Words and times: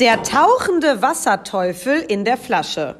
Der 0.00 0.22
tauchende 0.22 1.02
Wasserteufel 1.02 1.98
in 1.98 2.24
der 2.24 2.38
Flasche. 2.38 2.96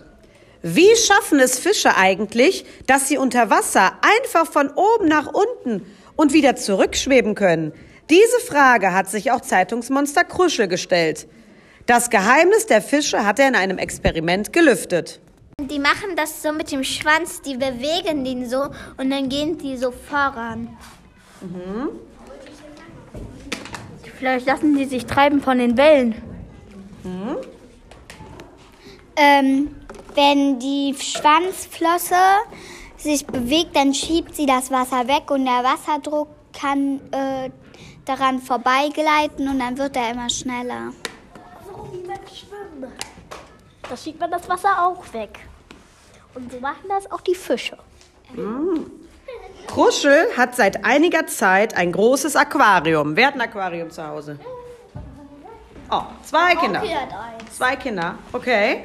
Wie 0.60 0.94
schaffen 0.96 1.40
es 1.40 1.58
Fische 1.58 1.96
eigentlich, 1.96 2.66
dass 2.86 3.08
sie 3.08 3.16
unter 3.16 3.48
Wasser 3.48 3.92
einfach 4.02 4.46
von 4.46 4.68
oben 4.68 5.08
nach 5.08 5.32
unten 5.32 5.86
und 6.16 6.34
wieder 6.34 6.56
zurückschweben 6.56 7.34
können? 7.34 7.72
Diese 8.10 8.38
Frage 8.40 8.92
hat 8.92 9.08
sich 9.08 9.30
auch 9.30 9.40
Zeitungsmonster 9.40 10.24
Kruschel 10.24 10.68
gestellt. 10.68 11.26
Das 11.86 12.10
Geheimnis 12.10 12.66
der 12.66 12.82
Fische 12.82 13.24
hat 13.24 13.38
er 13.38 13.48
in 13.48 13.54
einem 13.54 13.78
Experiment 13.78 14.52
gelüftet. 14.52 15.20
Die 15.58 15.78
machen 15.78 16.16
das 16.16 16.42
so 16.42 16.52
mit 16.52 16.70
dem 16.70 16.84
Schwanz, 16.84 17.40
die 17.40 17.56
bewegen 17.56 18.26
den 18.26 18.46
so 18.46 18.64
und 18.98 19.08
dann 19.08 19.30
gehen 19.30 19.56
die 19.56 19.78
so 19.78 19.90
voran. 19.90 20.76
Mhm. 21.40 21.88
Vielleicht 24.18 24.44
lassen 24.44 24.76
die 24.76 24.84
sich 24.84 25.06
treiben 25.06 25.40
von 25.40 25.56
den 25.56 25.78
Wellen. 25.78 26.29
Ähm, 29.16 29.74
wenn 30.14 30.58
die 30.58 30.94
Schwanzflosse 30.98 32.14
sich 32.96 33.26
bewegt, 33.26 33.76
dann 33.76 33.94
schiebt 33.94 34.34
sie 34.34 34.46
das 34.46 34.70
Wasser 34.70 35.08
weg 35.08 35.30
und 35.30 35.44
der 35.44 35.64
Wasserdruck 35.64 36.28
kann 36.52 37.00
äh, 37.12 37.50
daran 38.04 38.40
vorbeigleiten 38.40 39.48
und 39.48 39.58
dann 39.58 39.78
wird 39.78 39.96
er 39.96 40.10
immer 40.10 40.28
schneller. 40.28 40.92
So 41.66 41.88
wie 41.92 42.06
beim 42.06 42.16
Schwimmen. 42.26 42.92
Da 43.88 43.96
schiebt 43.96 44.20
man 44.20 44.30
das 44.30 44.48
Wasser 44.48 44.86
auch 44.86 45.12
weg. 45.12 45.38
Und 46.34 46.52
so 46.52 46.60
machen 46.60 46.88
das 46.88 47.10
auch 47.10 47.20
die 47.20 47.34
Fische. 47.34 47.76
Mhm. 48.34 48.90
Kruschel 49.66 50.26
hat 50.36 50.56
seit 50.56 50.84
einiger 50.84 51.26
Zeit 51.26 51.76
ein 51.76 51.92
großes 51.92 52.36
Aquarium. 52.36 53.16
Wer 53.16 53.28
hat 53.28 53.34
ein 53.34 53.40
Aquarium 53.40 53.90
zu 53.90 54.06
Hause? 54.06 54.38
Oh, 55.90 56.02
zwei 56.22 56.54
Kinder. 56.54 56.82
Zwei 57.50 57.74
Kinder, 57.76 58.14
okay. 58.32 58.84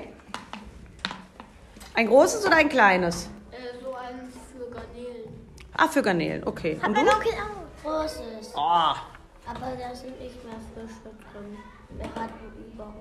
Ein 1.93 2.07
großes 2.07 2.45
oder 2.45 2.55
ein 2.55 2.67
kleines? 2.67 3.29
Äh, 3.51 3.79
so 3.81 3.93
eins 3.93 4.33
für 4.51 4.69
Garnelen. 4.69 5.47
Ah, 5.77 5.87
für 5.87 6.01
Garnelen, 6.01 6.43
okay. 6.47 6.79
Hat 6.81 6.91
mein 6.91 7.07
Onkel 7.07 7.31
auch. 7.33 7.83
Großes. 7.83 8.53
Oh. 8.55 8.59
Aber 8.59 9.71
da 9.79 9.93
sind 9.93 10.19
nicht 10.19 10.43
mehr 10.43 10.55
Fische 10.73 11.11
drin. 11.31 11.57
Wir 11.89 12.05
hatten 12.21 12.73
über 12.73 12.91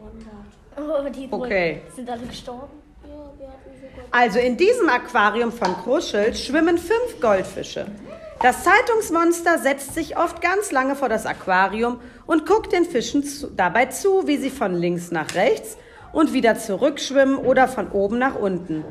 100. 0.76 1.06
Oh, 1.06 1.08
die 1.08 1.28
okay. 1.30 1.82
sind 1.96 2.10
alle 2.10 2.26
gestorben. 2.26 2.82
Ja, 3.02 3.08
wir 3.38 3.48
hatten 3.48 3.70
sogar. 3.74 4.04
Also 4.10 4.38
in 4.38 4.56
diesem 4.58 4.88
Aquarium 4.90 5.50
von 5.50 5.74
Kruschel 5.82 6.34
schwimmen 6.34 6.76
fünf 6.76 7.20
Goldfische. 7.20 7.86
Das 8.44 8.62
Zeitungsmonster 8.62 9.56
setzt 9.58 9.94
sich 9.94 10.18
oft 10.18 10.42
ganz 10.42 10.70
lange 10.70 10.96
vor 10.96 11.08
das 11.08 11.24
Aquarium 11.24 11.98
und 12.26 12.44
guckt 12.44 12.74
den 12.74 12.84
Fischen 12.84 13.24
zu, 13.24 13.46
dabei 13.46 13.86
zu, 13.86 14.26
wie 14.26 14.36
sie 14.36 14.50
von 14.50 14.74
links 14.74 15.10
nach 15.10 15.34
rechts 15.34 15.78
und 16.12 16.34
wieder 16.34 16.58
zurückschwimmen 16.58 17.38
oder 17.38 17.68
von 17.68 17.90
oben 17.90 18.18
nach 18.18 18.34
unten. 18.38 18.84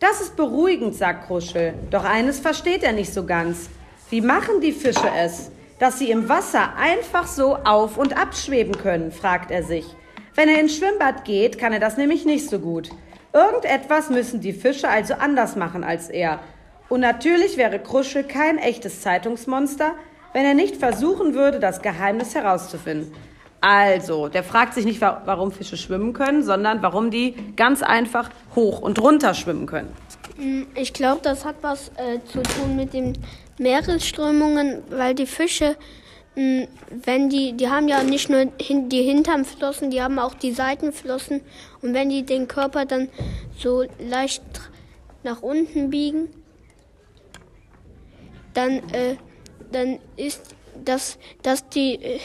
Das 0.00 0.20
ist 0.20 0.34
beruhigend, 0.34 0.96
sagt 0.96 1.28
Kruschel. 1.28 1.74
Doch 1.92 2.02
eines 2.02 2.40
versteht 2.40 2.82
er 2.82 2.92
nicht 2.94 3.14
so 3.14 3.24
ganz. 3.24 3.70
Wie 4.10 4.22
machen 4.22 4.60
die 4.60 4.72
Fische 4.72 5.08
es, 5.16 5.52
dass 5.78 6.00
sie 6.00 6.10
im 6.10 6.28
Wasser 6.28 6.74
einfach 6.76 7.28
so 7.28 7.54
auf 7.54 7.98
und 7.98 8.20
abschweben 8.20 8.76
können, 8.76 9.12
fragt 9.12 9.52
er 9.52 9.62
sich. 9.62 9.86
Wenn 10.34 10.48
er 10.48 10.58
ins 10.58 10.76
Schwimmbad 10.76 11.24
geht, 11.24 11.60
kann 11.60 11.72
er 11.72 11.78
das 11.78 11.96
nämlich 11.96 12.24
nicht 12.24 12.50
so 12.50 12.58
gut. 12.58 12.90
Irgendetwas 13.32 14.10
müssen 14.10 14.40
die 14.40 14.52
Fische 14.52 14.88
also 14.88 15.14
anders 15.14 15.54
machen 15.54 15.84
als 15.84 16.08
er. 16.08 16.40
Und 16.88 17.00
natürlich 17.00 17.56
wäre 17.56 17.78
Kruschel 17.78 18.24
kein 18.24 18.58
echtes 18.58 19.00
Zeitungsmonster, 19.00 19.94
wenn 20.32 20.44
er 20.44 20.54
nicht 20.54 20.76
versuchen 20.76 21.34
würde, 21.34 21.58
das 21.60 21.82
Geheimnis 21.82 22.34
herauszufinden. 22.34 23.12
Also, 23.60 24.28
der 24.28 24.44
fragt 24.44 24.74
sich 24.74 24.84
nicht, 24.84 25.00
warum 25.00 25.50
Fische 25.50 25.76
schwimmen 25.76 26.12
können, 26.12 26.44
sondern 26.44 26.82
warum 26.82 27.10
die 27.10 27.34
ganz 27.56 27.82
einfach 27.82 28.30
hoch 28.54 28.80
und 28.80 29.00
runter 29.00 29.34
schwimmen 29.34 29.66
können. 29.66 29.92
Hm, 30.36 30.66
ich 30.74 30.92
glaube, 30.92 31.20
das 31.22 31.44
hat 31.44 31.56
was 31.62 31.88
äh, 31.96 32.20
zu 32.26 32.42
tun 32.42 32.76
mit 32.76 32.92
den 32.92 33.14
Meeresströmungen, 33.58 34.82
weil 34.90 35.14
die 35.14 35.26
Fische, 35.26 35.76
mh, 36.36 36.42
hm, 36.42 36.68
wenn 37.04 37.28
die, 37.30 37.54
die 37.54 37.68
haben 37.68 37.88
ja 37.88 38.02
nicht 38.02 38.28
nur 38.28 38.46
hin, 38.60 38.88
die 38.88 39.02
Hinternflossen, 39.02 39.90
die 39.90 40.02
haben 40.02 40.18
auch 40.18 40.34
die 40.34 40.52
Seitenflossen. 40.52 41.40
Und 41.82 41.94
wenn 41.94 42.10
die 42.10 42.24
den 42.24 42.46
Körper 42.46 42.84
dann 42.84 43.08
so 43.58 43.84
leicht 43.98 44.42
nach 45.24 45.42
unten 45.42 45.90
biegen, 45.90 46.28
dann, 48.56 48.78
äh, 48.92 49.16
dann 49.70 49.98
ist 50.16 50.54
das, 50.84 51.18
dass 51.42 51.68
die 51.68 51.94
äh, 51.94 52.20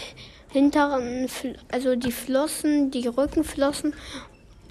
hinteren, 0.49 1.27
also 1.71 1.95
die 1.95 2.11
Flossen, 2.11 2.91
die 2.91 3.07
Rückenflossen, 3.07 3.93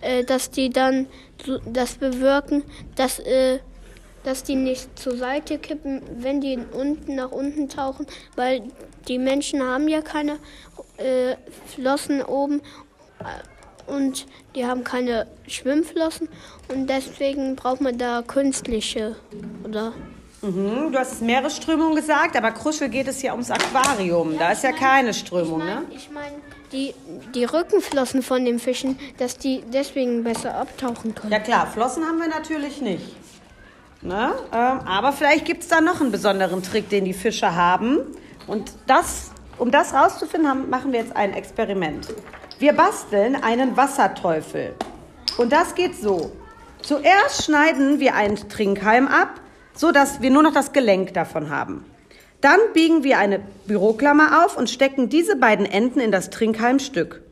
äh, 0.00 0.24
dass 0.24 0.50
die 0.50 0.70
dann 0.70 1.06
so, 1.44 1.58
das 1.66 1.94
bewirken, 1.94 2.64
dass, 2.96 3.18
äh, 3.20 3.58
dass 4.24 4.42
die 4.42 4.56
nicht 4.56 4.98
zur 4.98 5.16
Seite 5.16 5.58
kippen, 5.58 6.02
wenn 6.18 6.40
die 6.40 6.58
unten 6.72 7.14
nach 7.16 7.30
unten 7.30 7.68
tauchen, 7.68 8.06
weil 8.36 8.62
die 9.08 9.18
Menschen 9.18 9.62
haben 9.62 9.88
ja 9.88 10.02
keine 10.02 10.38
äh, 10.98 11.36
Flossen 11.66 12.22
oben 12.22 12.60
äh, 13.20 13.90
und 13.90 14.26
die 14.54 14.66
haben 14.66 14.84
keine 14.84 15.26
Schwimmflossen 15.46 16.28
und 16.68 16.88
deswegen 16.88 17.56
braucht 17.56 17.80
man 17.80 17.96
da 17.96 18.22
künstliche 18.22 19.16
oder 19.64 19.94
Mhm, 20.42 20.92
du 20.92 20.98
hast 20.98 21.12
es 21.12 21.20
Meeresströmung 21.20 21.94
gesagt, 21.94 22.36
aber 22.36 22.50
Kruschel 22.52 22.88
geht 22.88 23.08
es 23.08 23.20
ja 23.20 23.32
ums 23.32 23.50
Aquarium. 23.50 24.32
Ja, 24.32 24.38
da 24.38 24.52
ist 24.52 24.64
ja 24.64 24.70
mein, 24.70 24.80
keine 24.80 25.14
Strömung, 25.14 25.60
ich 25.60 25.66
mein, 25.66 25.82
ne? 25.82 25.86
Ich 25.90 26.10
meine, 26.10 26.36
die, 26.72 26.94
die 27.34 27.44
Rückenflossen 27.44 28.22
von 28.22 28.44
den 28.44 28.58
Fischen, 28.58 28.98
dass 29.18 29.36
die 29.36 29.62
deswegen 29.72 30.24
besser 30.24 30.54
abtauchen 30.54 31.14
können. 31.14 31.32
Ja 31.32 31.40
klar, 31.40 31.66
Flossen 31.66 32.04
haben 32.04 32.18
wir 32.18 32.28
natürlich 32.28 32.80
nicht. 32.80 33.16
Ne? 34.02 34.32
Ähm, 34.52 34.80
aber 34.86 35.12
vielleicht 35.12 35.44
gibt 35.44 35.62
es 35.62 35.68
da 35.68 35.80
noch 35.80 36.00
einen 36.00 36.10
besonderen 36.10 36.62
Trick, 36.62 36.88
den 36.88 37.04
die 37.04 37.12
Fische 37.12 37.54
haben. 37.54 37.98
Und 38.46 38.72
das, 38.86 39.30
um 39.58 39.70
das 39.70 39.92
rauszufinden, 39.92 40.48
haben, 40.48 40.70
machen 40.70 40.92
wir 40.92 41.00
jetzt 41.00 41.14
ein 41.14 41.34
Experiment. 41.34 42.08
Wir 42.58 42.72
basteln 42.72 43.36
einen 43.36 43.76
Wasserteufel. 43.76 44.74
Und 45.36 45.52
das 45.52 45.74
geht 45.74 45.96
so. 45.96 46.32
Zuerst 46.82 47.44
schneiden 47.44 48.00
wir 48.00 48.14
einen 48.14 48.36
Trinkhalm 48.48 49.06
ab 49.06 49.39
so 49.80 49.92
dass 49.92 50.20
wir 50.20 50.30
nur 50.30 50.42
noch 50.42 50.52
das 50.52 50.74
Gelenk 50.74 51.14
davon 51.14 51.48
haben. 51.48 51.86
Dann 52.42 52.60
biegen 52.74 53.02
wir 53.02 53.16
eine 53.16 53.40
Büroklammer 53.66 54.44
auf 54.44 54.58
und 54.58 54.68
stecken 54.68 55.08
diese 55.08 55.36
beiden 55.36 55.64
Enden 55.64 56.00
in 56.00 56.12
das 56.12 56.28
Trinkhalmstück. 56.28 57.22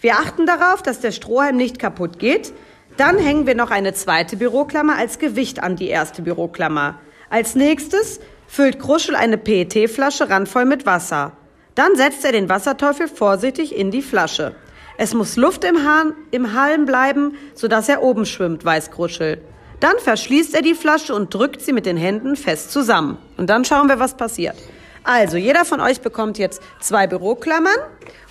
Wir 0.00 0.14
achten 0.14 0.46
darauf, 0.46 0.82
dass 0.82 1.00
der 1.00 1.10
Strohhalm 1.10 1.56
nicht 1.56 1.80
kaputt 1.80 2.20
geht. 2.20 2.52
Dann 2.96 3.18
hängen 3.18 3.48
wir 3.48 3.56
noch 3.56 3.72
eine 3.72 3.92
zweite 3.92 4.36
Büroklammer 4.36 4.96
als 4.96 5.18
Gewicht 5.18 5.60
an 5.60 5.74
die 5.74 5.88
erste 5.88 6.22
Büroklammer. 6.22 7.00
Als 7.28 7.56
nächstes 7.56 8.20
füllt 8.46 8.78
Kruschel 8.78 9.16
eine 9.16 9.36
PET-Flasche 9.36 10.30
randvoll 10.30 10.64
mit 10.64 10.86
Wasser. 10.86 11.32
Dann 11.74 11.96
setzt 11.96 12.24
er 12.24 12.30
den 12.30 12.48
Wasserteufel 12.48 13.08
vorsichtig 13.08 13.76
in 13.76 13.90
die 13.90 14.02
Flasche. 14.02 14.54
Es 14.96 15.12
muss 15.12 15.34
Luft 15.34 15.64
im, 15.64 15.82
Hahn, 15.82 16.14
im 16.30 16.52
Halm 16.52 16.86
bleiben, 16.86 17.34
sodass 17.54 17.88
er 17.88 18.04
oben 18.04 18.26
schwimmt, 18.26 18.64
weiß 18.64 18.92
Kruschel. 18.92 19.42
Dann 19.80 19.98
verschließt 19.98 20.54
er 20.54 20.62
die 20.62 20.74
Flasche 20.74 21.14
und 21.14 21.32
drückt 21.32 21.60
sie 21.60 21.72
mit 21.72 21.86
den 21.86 21.96
Händen 21.96 22.36
fest 22.36 22.72
zusammen. 22.72 23.18
Und 23.36 23.50
dann 23.50 23.64
schauen 23.64 23.88
wir, 23.88 23.98
was 23.98 24.16
passiert. 24.16 24.56
Also, 25.04 25.36
jeder 25.36 25.64
von 25.64 25.80
euch 25.80 26.00
bekommt 26.00 26.38
jetzt 26.38 26.62
zwei 26.80 27.06
Büroklammern 27.06 27.76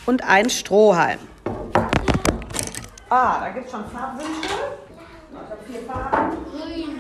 und 0.06 0.28
einen 0.28 0.50
Strohhalm. 0.50 1.20
Ah, 3.10 3.40
da 3.40 3.50
gibt 3.50 3.68
es 3.68 3.72
schon 3.72 3.86
Farbwünsche. 3.86 4.30
Ich 5.32 5.38
habe 5.38 5.62
vier 5.68 5.82
Farben. 5.84 6.38
Grün. 6.52 7.00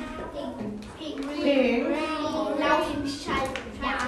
Pink. 0.99 1.27
Pink. 1.31 1.87
Blau. 1.87 2.53
Ja, 2.59 2.77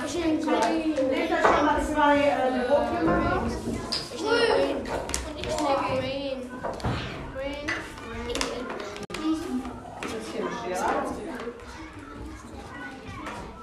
schön 0.07 0.39
grün. 0.39 0.93
Nehmt 1.09 1.31
euch 1.31 1.41
schon 1.41 1.65
mal 1.65 1.81
zwei 1.83 2.17
äh, 2.17 2.51
Büroklammern. 2.59 3.51
Grün. 4.15 4.77
Und 4.77 5.37
ich 5.37 5.45
nehme 5.45 6.01
grün. 6.01 6.16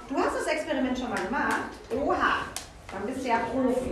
Du 0.07 0.15
hast 0.17 0.35
das 0.35 0.47
Experiment 0.47 0.97
schon 0.97 1.09
mal 1.09 1.21
gemacht? 1.23 1.61
Oha, 1.91 2.45
dann 2.91 3.05
bist 3.05 3.23
du 3.23 3.29
ja 3.29 3.37
Profi. 3.39 3.91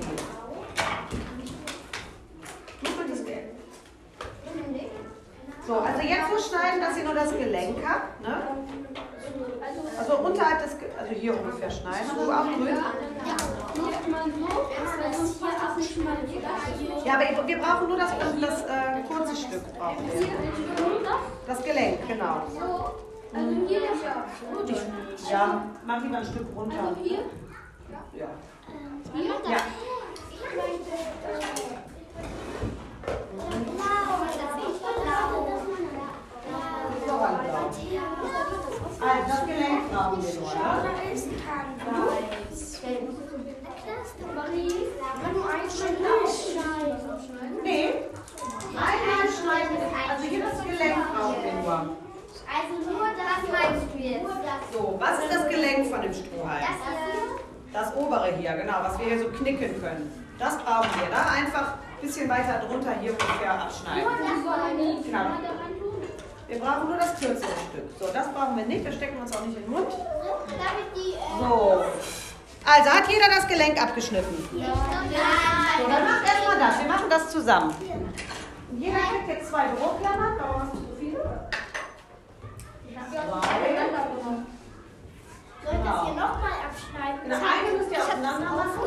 So, 5.66 5.80
also 5.80 6.02
jetzt 6.02 6.30
so 6.30 6.50
schneiden, 6.50 6.82
dass 6.82 6.98
ihr 6.98 7.06
nur 7.06 7.14
das 7.14 7.32
Gelenk 7.32 7.78
habt. 7.88 8.22
Ne? 8.22 8.42
Also 9.98 10.18
unterhalb 10.18 10.62
des, 10.62 10.78
Ge 10.78 10.90
also 11.00 11.14
hier 11.14 11.40
ungefähr 11.40 11.72
schneiden. 11.72 12.10
Du 12.16 12.32
auch 12.32 12.44
grün? 12.44 12.78
Ja, 17.06 17.14
aber 17.14 17.48
wir 17.48 17.58
brauchen 17.60 17.88
nur 17.88 17.98
das, 17.98 18.12
das 18.42 18.62
äh, 18.64 19.02
kurze 19.08 19.36
Stück. 19.36 19.64
Brauchen 19.78 20.06
wir. 20.12 20.28
Das 21.48 21.64
Gelenk, 21.64 22.08
genau. 22.08 22.42
Also 23.34 23.52
hier 23.68 23.82
ich, 24.68 25.30
Ja, 25.30 25.66
mach 25.86 26.04
lieber 26.04 26.18
ein 26.18 26.26
Stück 26.26 26.48
runter. 26.56 26.78
Also 26.90 27.02
hier? 27.02 27.20
Ja. 28.14 28.28
Hier? 29.14 29.34
Ja. 29.50 29.58
Also 39.00 39.28
das 39.28 39.46
Gelenk 39.46 39.92
brauchen 39.92 40.24
wir 40.24 40.34
nur, 40.34 40.52
oder? 40.52 40.86
Nee, 47.64 47.90
einmal 48.68 49.28
schneiden. 49.30 49.78
Also 50.10 50.24
hier 50.28 50.46
das 50.46 50.64
Gelenk 50.64 50.96
brauchen 51.14 51.44
wir 51.44 51.54
nur. 51.54 51.74
Also 52.46 52.92
nur 52.92 53.03
von 55.94 56.02
dem 56.02 56.14
Strohhalm. 56.14 56.64
Das 57.72 57.96
obere 57.96 58.36
hier, 58.38 58.54
genau, 58.54 58.74
was 58.84 59.00
wir 59.00 59.06
hier 59.06 59.20
so 59.20 59.30
knicken 59.30 59.82
können. 59.82 60.12
Das 60.40 60.58
brauchen 60.58 60.90
wir. 61.00 61.10
Da 61.10 61.32
einfach 61.32 61.74
ein 61.74 62.02
bisschen 62.02 62.30
weiter 62.30 62.62
drunter 62.68 62.94
hier 63.02 63.12
ungefähr 63.12 63.54
abschneiden. 63.54 64.04
Genau. 65.04 65.20
Wir 66.48 66.60
brauchen 66.60 66.88
nur 66.90 66.98
das 66.98 67.20
kürzere 67.20 67.52
Stück. 67.70 67.90
So, 68.00 68.08
das 68.14 68.32
brauchen 68.32 68.58
wir 68.58 68.66
nicht. 68.66 68.84
Wir 68.86 68.92
stecken 68.92 69.20
uns 69.20 69.36
auch 69.36 69.42
nicht 69.46 69.58
in 69.58 69.64
den 69.64 69.72
Mund. 69.72 69.92
So. 71.40 71.84
Also 72.66 72.90
hat 72.90 73.08
jeder 73.08 73.28
das 73.28 73.48
Gelenk 73.48 73.82
abgeschnitten. 73.82 74.50
So, 74.52 74.60
dann 74.60 76.04
macht 76.06 76.28
erstmal 76.28 76.60
das. 76.60 76.80
Wir 76.80 76.88
machen 76.88 77.10
das 77.10 77.30
zusammen. 77.30 77.76
Und 78.72 78.82
jeder 78.82 79.00
kriegt 79.00 79.30
jetzt 79.30 79.50
zwei 79.50 79.66
Büroklammern. 79.68 80.38
Zwei. 83.14 83.22
Soll 85.64 85.76
ich 85.76 85.84
das 85.86 86.02
hier 86.04 86.14
nochmal 86.14 86.56
abschneiden? 86.66 87.20
Genau, 87.24 87.38
eine 87.38 87.78
müsst 87.78 87.92
ihr 87.92 88.02
auseinander 88.04 88.50
machen. 88.50 88.80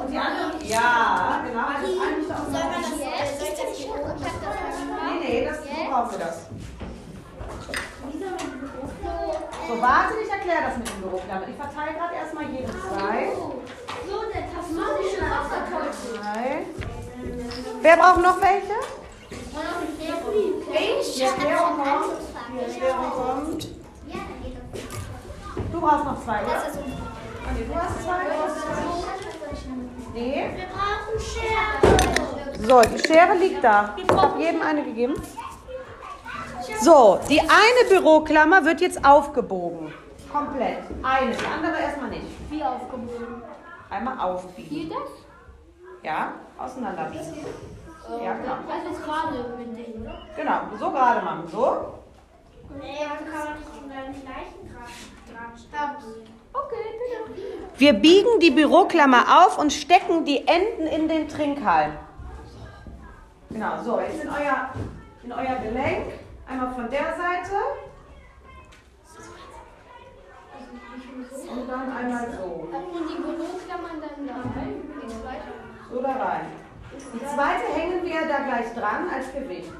Und 0.00 0.10
die 0.10 0.18
andere? 0.18 0.64
Ja, 0.64 1.40
genau. 1.46 1.66
Also 1.66 1.86
das 1.86 2.06
eine 2.06 2.16
müsst 2.16 2.30
ihr 2.30 2.36
auseinander 2.36 2.84
Nee, 5.04 5.18
nee, 5.20 5.44
das, 5.46 5.58
so 5.58 5.90
brauchen 5.90 6.10
wir 6.10 6.18
das. 6.18 6.36
So, 9.68 9.80
warte, 9.80 10.14
ich 10.22 10.30
erkläre 10.30 10.62
das 10.66 10.76
mit 10.76 10.88
dem 10.88 11.00
Büroklammern. 11.00 11.48
Ich 11.48 11.56
verteile 11.56 11.92
gerade 11.96 12.14
erstmal 12.14 12.44
jedem 12.50 12.70
zwei. 12.70 13.32
So, 13.36 14.24
der 14.32 14.44
tasmanische 14.52 15.22
Wasserteufel. 15.22 16.20
Wer 17.80 17.96
braucht 17.96 18.22
noch 18.22 18.40
welche? 18.42 18.74
Ich? 20.34 20.53
Die 20.74 21.22
Erklärung 21.22 21.76
kommt. 21.76 22.16
Die 22.52 22.58
Erklärung 22.58 23.10
kommt. 23.12 23.68
Du 25.72 25.80
brauchst 25.80 26.04
noch 26.04 26.24
zwei? 26.24 26.40
Nee, 26.42 27.64
du 27.68 27.74
hast 27.76 28.02
zwei. 28.02 28.24
Du 28.24 28.42
hast 28.42 28.60
zwei. 28.60 29.64
Nee. 30.14 30.50
Wir 30.54 30.66
brauchen 30.66 31.20
Schere. 31.20 32.66
So, 32.66 32.80
die 32.82 32.98
Schere 33.06 33.34
liegt 33.34 33.62
da. 33.62 33.94
Ich 33.96 34.16
habe 34.16 34.42
jedem 34.42 34.62
eine 34.62 34.82
gegeben. 34.84 35.14
So, 36.80 37.20
die 37.28 37.40
eine 37.40 37.88
Büroklammer 37.88 38.64
wird 38.64 38.80
jetzt 38.80 39.04
aufgebogen. 39.04 39.92
Komplett. 40.32 40.78
Eine, 41.02 41.36
die 41.36 41.46
andere 41.46 41.80
erstmal 41.80 42.10
nicht. 42.10 42.50
Wie 42.50 42.64
aufgebogen? 42.64 43.42
Einmal 43.90 44.18
aufbiegen. 44.18 44.90
das? 44.90 45.10
Ja, 46.02 46.32
auseinanderbiegen. 46.58 47.44
Ja, 48.10 48.34
genau. 48.34 48.56
Das 48.68 48.92
ist 48.92 49.04
gerade 49.04 49.56
mit 49.58 49.78
dem, 49.78 50.02
ne? 50.02 50.14
Genau, 50.36 50.60
so 50.78 50.90
gerade 50.90 51.24
machen. 51.24 51.48
So. 51.50 51.94
Nee, 52.78 52.98
dann 53.00 53.32
kann 53.32 53.44
man 53.44 53.58
nicht 53.58 53.82
in 53.82 53.88
deinen 53.88 54.12
gleichen 54.22 54.68
dran 54.70 55.96
Okay, 56.52 56.76
bitte. 57.26 57.44
Wir 57.78 57.92
biegen 57.94 58.40
die 58.40 58.50
Büroklammer 58.50 59.44
auf 59.44 59.58
und 59.58 59.72
stecken 59.72 60.24
die 60.24 60.46
Enden 60.46 60.86
in 60.86 61.08
den 61.08 61.28
Trinkhalm. 61.28 61.92
Genau, 63.50 63.82
so, 63.82 64.00
jetzt 64.00 64.22
in 64.22 64.28
euer, 64.28 64.70
in 65.22 65.32
euer 65.32 65.56
Gelenk. 65.56 66.12
Einmal 66.48 66.74
von 66.74 66.90
der 66.90 67.16
Seite. 67.16 67.56
Und 71.50 71.68
dann 71.68 71.96
einmal 71.96 72.28
so. 72.30 72.68
Und 72.70 73.08
die 73.08 73.22
Büroklammern 73.22 74.00
dann 74.00 74.26
da 74.26 74.34
rein? 74.34 74.82
So 75.90 76.02
da 76.02 76.12
rein. 76.12 76.63
Die 77.14 77.20
zweite 77.20 77.66
hängen 77.74 78.04
wir 78.04 78.26
da 78.28 78.38
gleich 78.44 78.72
dran 78.74 79.08
als 79.12 79.32
Gewicht. 79.32 79.72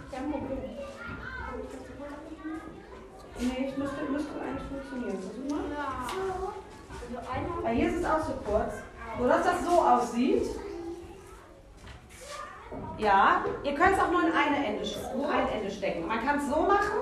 Nee, 3.38 3.69
ich 3.69 3.76
müsste, 3.76 4.05
müsste 4.11 4.32
eigentlich 4.40 4.69
funktionieren. 4.69 5.19
Versuch 5.20 5.50
mal. 5.50 5.64
Weil 7.62 7.75
hier 7.75 7.88
ist 7.88 7.96
es 7.96 8.05
auch 8.05 8.20
so 8.20 8.32
kurz. 8.44 8.75
So 9.19 9.28
dass 9.28 9.44
das 9.44 9.64
so 9.64 9.81
aussieht. 9.81 10.46
Ja, 12.99 13.44
ihr 13.62 13.75
könnt 13.75 13.96
es 13.96 14.02
auch 14.02 14.11
nur 14.11 14.22
in 14.22 14.32
eine 14.32 14.66
Ende, 14.66 14.84
nur 15.16 15.28
ein 15.28 15.49
Ende 15.49 15.70
stecken. 15.70 16.06
Man 16.06 16.25
kann 16.25 16.38
es 16.38 16.49
so 16.49 16.62
machen 16.62 16.99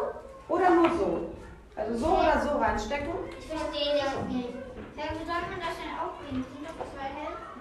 oder 0.48 0.70
nur 0.70 0.90
so. 0.90 1.30
Also 1.76 1.96
so 1.96 2.06
oder 2.06 2.40
so 2.40 2.58
reinstecken. 2.58 3.12
Ich 3.38 3.46
verstehe 3.46 3.94
das 3.94 4.14
nicht. 4.28 4.48
Wie 4.52 5.24
soll 5.24 5.42
man 5.50 5.60
das 5.60 5.76
denn? 5.78 6.42
Sind 6.42 6.64
doch 6.64 6.86
zwei 6.92 7.08
Hälften. 7.08 7.52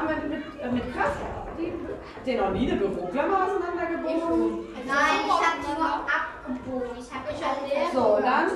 wir 0.09 0.29
mit, 0.29 0.45
äh, 0.63 0.71
mit 0.71 0.95
Kraft. 0.95 1.19
Die, 1.59 1.73
habt 2.15 2.27
ihr 2.27 2.41
noch 2.41 2.51
nie 2.51 2.71
eine 2.71 2.81
Büroklammer 2.81 3.45
auseinandergebogen? 3.45 4.69
Nein, 4.87 5.21
ich 5.27 5.33
habe 5.33 5.59
die 5.61 5.75
nur 5.81 5.91
abgebogen. 5.91 6.91
Ich 6.99 7.11
habe 7.13 7.29
schon 7.33 8.01
So, 8.01 8.19
dann 8.23 8.51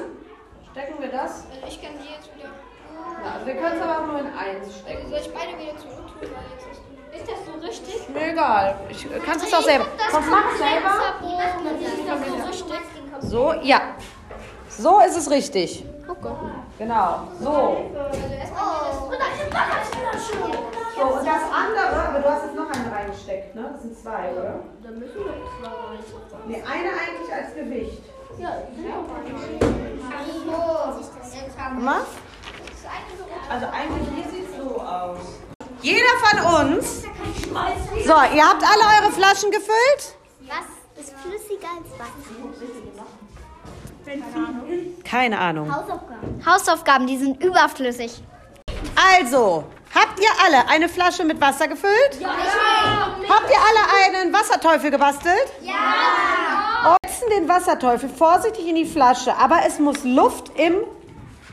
stecken 0.70 0.94
wir 1.00 1.08
das. 1.08 1.46
Also 1.50 1.66
ich 1.66 1.82
kann 1.82 1.92
die 1.98 2.12
jetzt 2.14 2.34
wieder. 2.36 2.48
Ja, 3.24 3.32
also 3.34 3.46
wir 3.46 3.54
können 3.54 3.76
es 3.76 3.82
aber 3.82 4.02
auch 4.02 4.06
nur 4.06 4.20
in 4.20 4.26
eins 4.26 4.78
stecken. 4.78 5.08
Soll 5.10 5.18
ich 5.18 5.32
beide 5.34 5.58
wieder 5.58 5.76
zurück 5.78 6.06
tun? 6.06 6.20
Weil 6.20 6.46
jetzt 6.54 6.66
ist, 6.70 6.80
ist 7.20 7.30
das 7.30 7.46
so 7.46 7.66
richtig? 7.66 8.08
Mir 8.08 8.32
egal. 8.32 8.76
Ich 8.88 9.08
kann 9.24 9.36
es 9.36 9.54
auch 9.54 9.62
selber. 9.62 9.86
Sonst 10.10 10.30
mach 10.30 10.52
es 10.52 10.58
selber. 10.58 10.94
Ist 11.90 12.08
das 12.08 12.20
so 12.28 12.48
richtig? 12.48 12.80
So, 13.20 13.52
ja. 13.62 13.80
So 14.68 15.00
ist 15.00 15.16
es 15.16 15.30
richtig. 15.30 15.84
Genau. 16.82 17.28
So. 17.38 17.90
So, 20.96 21.04
und 21.04 21.26
das 21.26 21.42
andere, 21.54 22.08
aber 22.08 22.18
du 22.18 22.28
hast 22.28 22.44
jetzt 22.44 22.56
noch 22.56 22.70
eine 22.70 22.92
reingesteckt, 22.92 23.54
ne? 23.54 23.70
Das 23.72 23.82
sind 23.82 23.96
zwei, 23.96 24.32
oder? 24.32 24.64
Da 24.82 24.90
müssen 24.90 25.14
wir 25.14 25.32
zwei 25.60 25.68
rein. 25.68 25.98
Nee, 26.48 26.56
eine 26.56 26.88
eigentlich 26.90 27.32
als 27.32 27.54
Gewicht. 27.54 28.02
Mal. 31.78 32.00
Also 33.48 33.66
eigentlich 33.66 34.08
hier 34.14 34.30
sieht 34.30 34.50
es 34.50 34.56
so 34.56 34.80
aus. 34.80 35.18
Jeder 35.82 36.14
von 36.24 36.66
uns. 36.66 37.02
So, 37.02 38.14
ihr 38.34 38.44
habt 38.44 38.62
alle 38.64 39.04
eure 39.04 39.12
Flaschen 39.12 39.52
gefüllt? 39.52 40.16
Was 40.48 41.00
ist 41.00 41.14
flüssiger 41.20 41.68
als 41.78 41.92
Wasser? 41.96 43.21
Keine 45.04 45.38
Ahnung. 45.38 45.74
Hausaufgaben. 45.74 46.46
Hausaufgaben, 46.46 47.06
die 47.06 47.16
sind 47.16 47.42
überflüssig. 47.42 48.22
Also, 49.18 49.64
habt 49.94 50.20
ihr 50.20 50.30
alle 50.44 50.68
eine 50.68 50.88
Flasche 50.88 51.24
mit 51.24 51.40
Wasser 51.40 51.68
gefüllt? 51.68 52.20
Ja. 52.20 52.28
Habt 52.28 53.50
ihr 53.50 53.56
alle 53.56 54.18
einen 54.20 54.32
Wasserteufel 54.32 54.90
gebastelt? 54.90 55.52
Ja. 55.62 56.96
Setzen 57.04 57.30
den 57.30 57.48
Wasserteufel 57.48 58.08
vorsichtig 58.08 58.68
in 58.68 58.74
die 58.74 58.84
Flasche, 58.84 59.36
aber 59.36 59.60
es 59.66 59.78
muss 59.78 60.04
Luft 60.04 60.50
im 60.58 60.74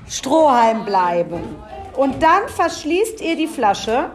Strohhalm 0.08 0.86
bleiben. 0.86 1.56
Und 1.96 2.24
dann 2.24 2.48
verschließt 2.48 3.22
ihr 3.22 3.36
die 3.36 3.48
Flasche. 3.48 4.10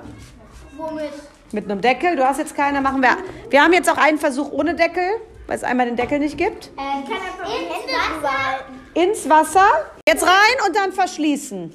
Womit? 0.76 1.10
Mit 1.52 1.70
einem 1.70 1.80
Deckel. 1.80 2.16
Du 2.16 2.26
hast 2.26 2.38
jetzt 2.38 2.56
keine, 2.56 2.80
machen 2.80 3.02
wir. 3.02 3.16
Wir 3.50 3.62
haben 3.62 3.72
jetzt 3.72 3.90
auch 3.90 3.98
einen 3.98 4.18
Versuch 4.18 4.50
ohne 4.50 4.74
Deckel, 4.74 5.08
weil 5.46 5.56
es 5.56 5.64
einmal 5.64 5.86
den 5.86 5.96
Deckel 5.96 6.18
nicht 6.18 6.36
gibt. 6.38 6.70
Hände 6.76 7.12
drüber 7.42 8.30
halten. 8.30 8.80
Ins 8.94 9.28
Wasser. 9.28 9.66
Jetzt 10.08 10.24
rein 10.24 10.66
und 10.66 10.76
dann 10.76 10.92
verschließen. 10.92 11.72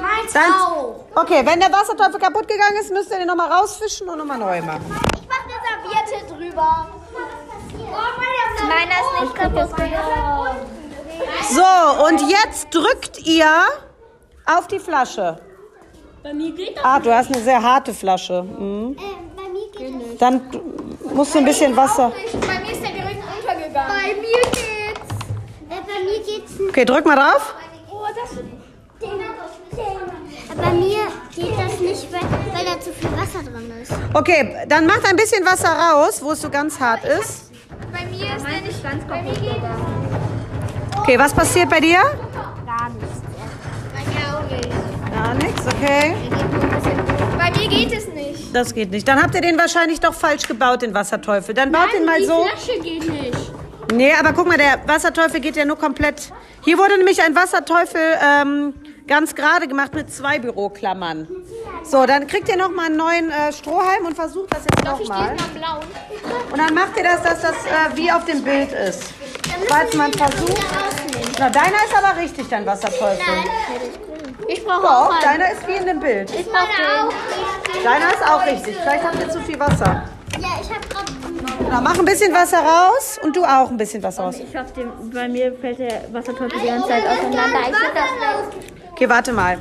Meins 0.00 0.32
Dann, 0.32 0.52
auch. 0.52 1.04
okay, 1.16 1.42
wenn 1.44 1.58
der 1.58 1.72
Wasserteufel 1.72 2.20
kaputt 2.20 2.46
gegangen 2.46 2.76
ist, 2.80 2.92
müsst 2.92 3.10
ihr 3.10 3.18
den 3.18 3.26
nochmal 3.26 3.50
rausfischen 3.50 4.08
und 4.08 4.18
nochmal 4.18 4.38
neu 4.38 4.60
machen. 4.62 4.84
Ich 5.14 5.28
mach 5.28 5.44
eine 5.44 6.12
Serviette 6.22 6.34
drüber. 6.34 6.88
Oh, 7.78 8.66
Meiner 8.68 8.92
ist 8.92 9.22
nicht 9.22 9.34
kaputt 9.34 9.76
gegangen. 9.76 10.56
So, 11.50 12.04
und 12.06 12.30
jetzt 12.30 12.72
drückt 12.72 13.26
ihr 13.26 13.50
auf 14.46 14.66
die 14.68 14.78
Flasche. 14.78 15.40
Bei 16.22 16.32
mir 16.34 16.52
geht 16.52 16.76
das. 16.76 16.84
Ah, 16.84 17.00
du 17.00 17.12
hast 17.14 17.32
eine 17.32 17.42
sehr 17.42 17.62
harte 17.62 17.94
Flasche. 17.94 18.42
Mhm. 18.42 18.96
bei 19.34 19.48
mir 19.48 19.68
geht 19.72 20.12
das. 20.12 20.18
Dann 20.18 20.50
musst 21.14 21.34
du 21.34 21.38
ein 21.38 21.44
bisschen 21.44 21.76
Wasser. 21.76 22.12
Bei 22.32 22.58
mir 22.60 22.72
ist 22.72 22.82
der 22.82 22.90
direkt 22.90 23.22
untergegangen. 23.22 23.72
Bei 23.72 24.14
mir 24.14 24.42
geht's. 24.52 25.10
Äh, 25.68 25.80
bei 25.86 26.04
mir 26.04 26.18
geht's 26.24 26.58
nicht. 26.58 26.68
Okay, 26.70 26.84
drück 26.84 27.06
mal 27.06 27.16
drauf. 27.16 27.54
Oh, 27.90 28.06
das 28.14 28.38
den, 29.00 29.18
Bei 30.56 30.70
mir 30.72 31.06
geht 31.34 31.58
das 31.58 31.80
nicht, 31.80 32.12
weil, 32.12 32.20
weil 32.52 32.64
da 32.64 32.80
zu 32.80 32.92
viel 32.92 33.10
Wasser 33.12 33.42
drin 33.44 33.72
ist. 33.80 33.92
Okay, 34.14 34.56
dann 34.68 34.86
macht 34.86 35.06
ein 35.06 35.16
bisschen 35.16 35.44
Wasser 35.44 35.68
raus, 35.70 36.20
wo 36.22 36.32
es 36.32 36.40
so 36.40 36.50
ganz 36.50 36.80
hart 36.80 37.04
ist. 37.04 37.50
Bei 37.92 38.04
mir 38.06 38.36
ist 38.36 38.46
der 38.46 38.60
nicht 38.60 38.82
ganz 38.82 39.04
Bei 39.04 39.22
mir 39.22 39.32
geht 39.34 39.62
Okay, 40.98 41.18
was 41.18 41.32
passiert 41.32 41.70
bei 41.70 41.80
dir? 41.80 41.98
Gar 42.66 42.90
nichts. 42.90 43.22
Bei 43.94 44.02
mir 44.12 44.36
auch 44.36 44.50
nicht. 44.50 45.12
Gar 45.14 45.34
nichts, 45.34 45.66
okay. 45.66 46.14
Bei 47.38 47.50
mir 47.58 47.68
geht 47.68 47.92
es 47.92 48.06
nicht. 48.08 48.17
Das 48.52 48.74
geht 48.74 48.90
nicht. 48.90 49.06
Dann 49.06 49.22
habt 49.22 49.34
ihr 49.34 49.40
den 49.40 49.58
wahrscheinlich 49.58 50.00
doch 50.00 50.14
falsch 50.14 50.46
gebaut, 50.48 50.82
den 50.82 50.94
Wasserteufel. 50.94 51.54
Dann 51.54 51.70
baut 51.72 51.92
den 51.92 52.04
mal 52.04 52.22
so. 52.24 52.44
Flasche 52.44 52.80
geht 52.80 53.08
nicht. 53.08 53.36
Nee, 53.92 54.12
aber 54.18 54.32
guck 54.32 54.46
mal, 54.46 54.58
der 54.58 54.80
Wasserteufel 54.86 55.40
geht 55.40 55.56
ja 55.56 55.64
nur 55.64 55.78
komplett. 55.78 56.30
Hier 56.64 56.76
wurde 56.76 56.96
nämlich 56.98 57.22
ein 57.22 57.34
Wasserteufel 57.34 58.00
ähm, 58.22 58.74
ganz 59.06 59.34
gerade 59.34 59.66
gemacht 59.66 59.94
mit 59.94 60.12
zwei 60.12 60.38
Büroklammern. 60.38 61.26
So, 61.84 62.04
dann 62.04 62.26
kriegt 62.26 62.48
ihr 62.50 62.56
noch 62.56 62.70
mal 62.70 62.86
einen 62.86 62.96
neuen 62.98 63.30
äh, 63.30 63.50
Strohhalm 63.52 64.04
und 64.04 64.14
versucht 64.14 64.52
das 64.54 64.64
jetzt 64.64 64.84
noch 64.84 65.08
mal. 65.08 65.34
blau. 65.54 65.80
Und 66.50 66.58
dann 66.58 66.74
macht 66.74 66.96
ihr 66.98 67.04
das, 67.04 67.22
dass 67.22 67.40
das 67.40 67.54
äh, 67.54 67.96
wie 67.96 68.12
auf 68.12 68.26
dem 68.26 68.42
Bild 68.42 68.72
ist. 68.72 69.14
Falls 69.68 69.94
man 69.94 70.12
versucht. 70.12 70.66
Na, 71.38 71.48
deiner 71.48 71.68
ist 71.68 71.96
aber 71.96 72.20
richtig, 72.20 72.48
dein 72.48 72.66
Wasserteufel. 72.66 73.24
Ich 74.48 74.64
brauche 74.64 74.88
auch 74.88 75.20
deiner 75.20 75.50
ist 75.52 75.66
wie 75.66 75.76
in 75.76 75.86
dem 75.86 76.00
Bild. 76.00 76.30
Ich 76.30 76.46
brauche 76.46 76.66
den. 76.66 77.47
Deiner 77.84 78.12
ist 78.12 78.22
auch 78.22 78.44
richtig. 78.46 78.76
Vielleicht 78.82 79.04
habt 79.04 79.20
ihr 79.20 79.28
zu 79.28 79.40
viel 79.40 79.58
Wasser. 79.58 80.02
Ja, 80.38 80.48
ich 80.60 80.68
habe 80.70 80.86
gerade. 80.88 81.12
Na, 81.70 81.80
mach 81.80 81.98
ein 81.98 82.04
bisschen 82.04 82.32
Wasser 82.32 82.58
raus 82.58 83.18
und 83.22 83.36
du 83.36 83.44
auch 83.44 83.70
ein 83.70 83.76
bisschen 83.76 84.02
Wasser 84.02 84.24
raus. 84.24 84.36
Ich 84.38 84.56
hab 84.56 84.72
den, 84.74 84.90
bei 85.10 85.28
mir 85.28 85.52
fällt 85.54 85.78
der 85.78 86.02
Wasserteufel 86.12 86.58
die 86.60 86.66
ganze 86.66 86.88
Zeit 86.88 87.04
auseinander. 87.06 87.60
Ich 87.60 87.66
hätte 87.66 87.94
das 87.94 88.92
Okay, 88.92 89.08
warte 89.08 89.32
mal. 89.32 89.58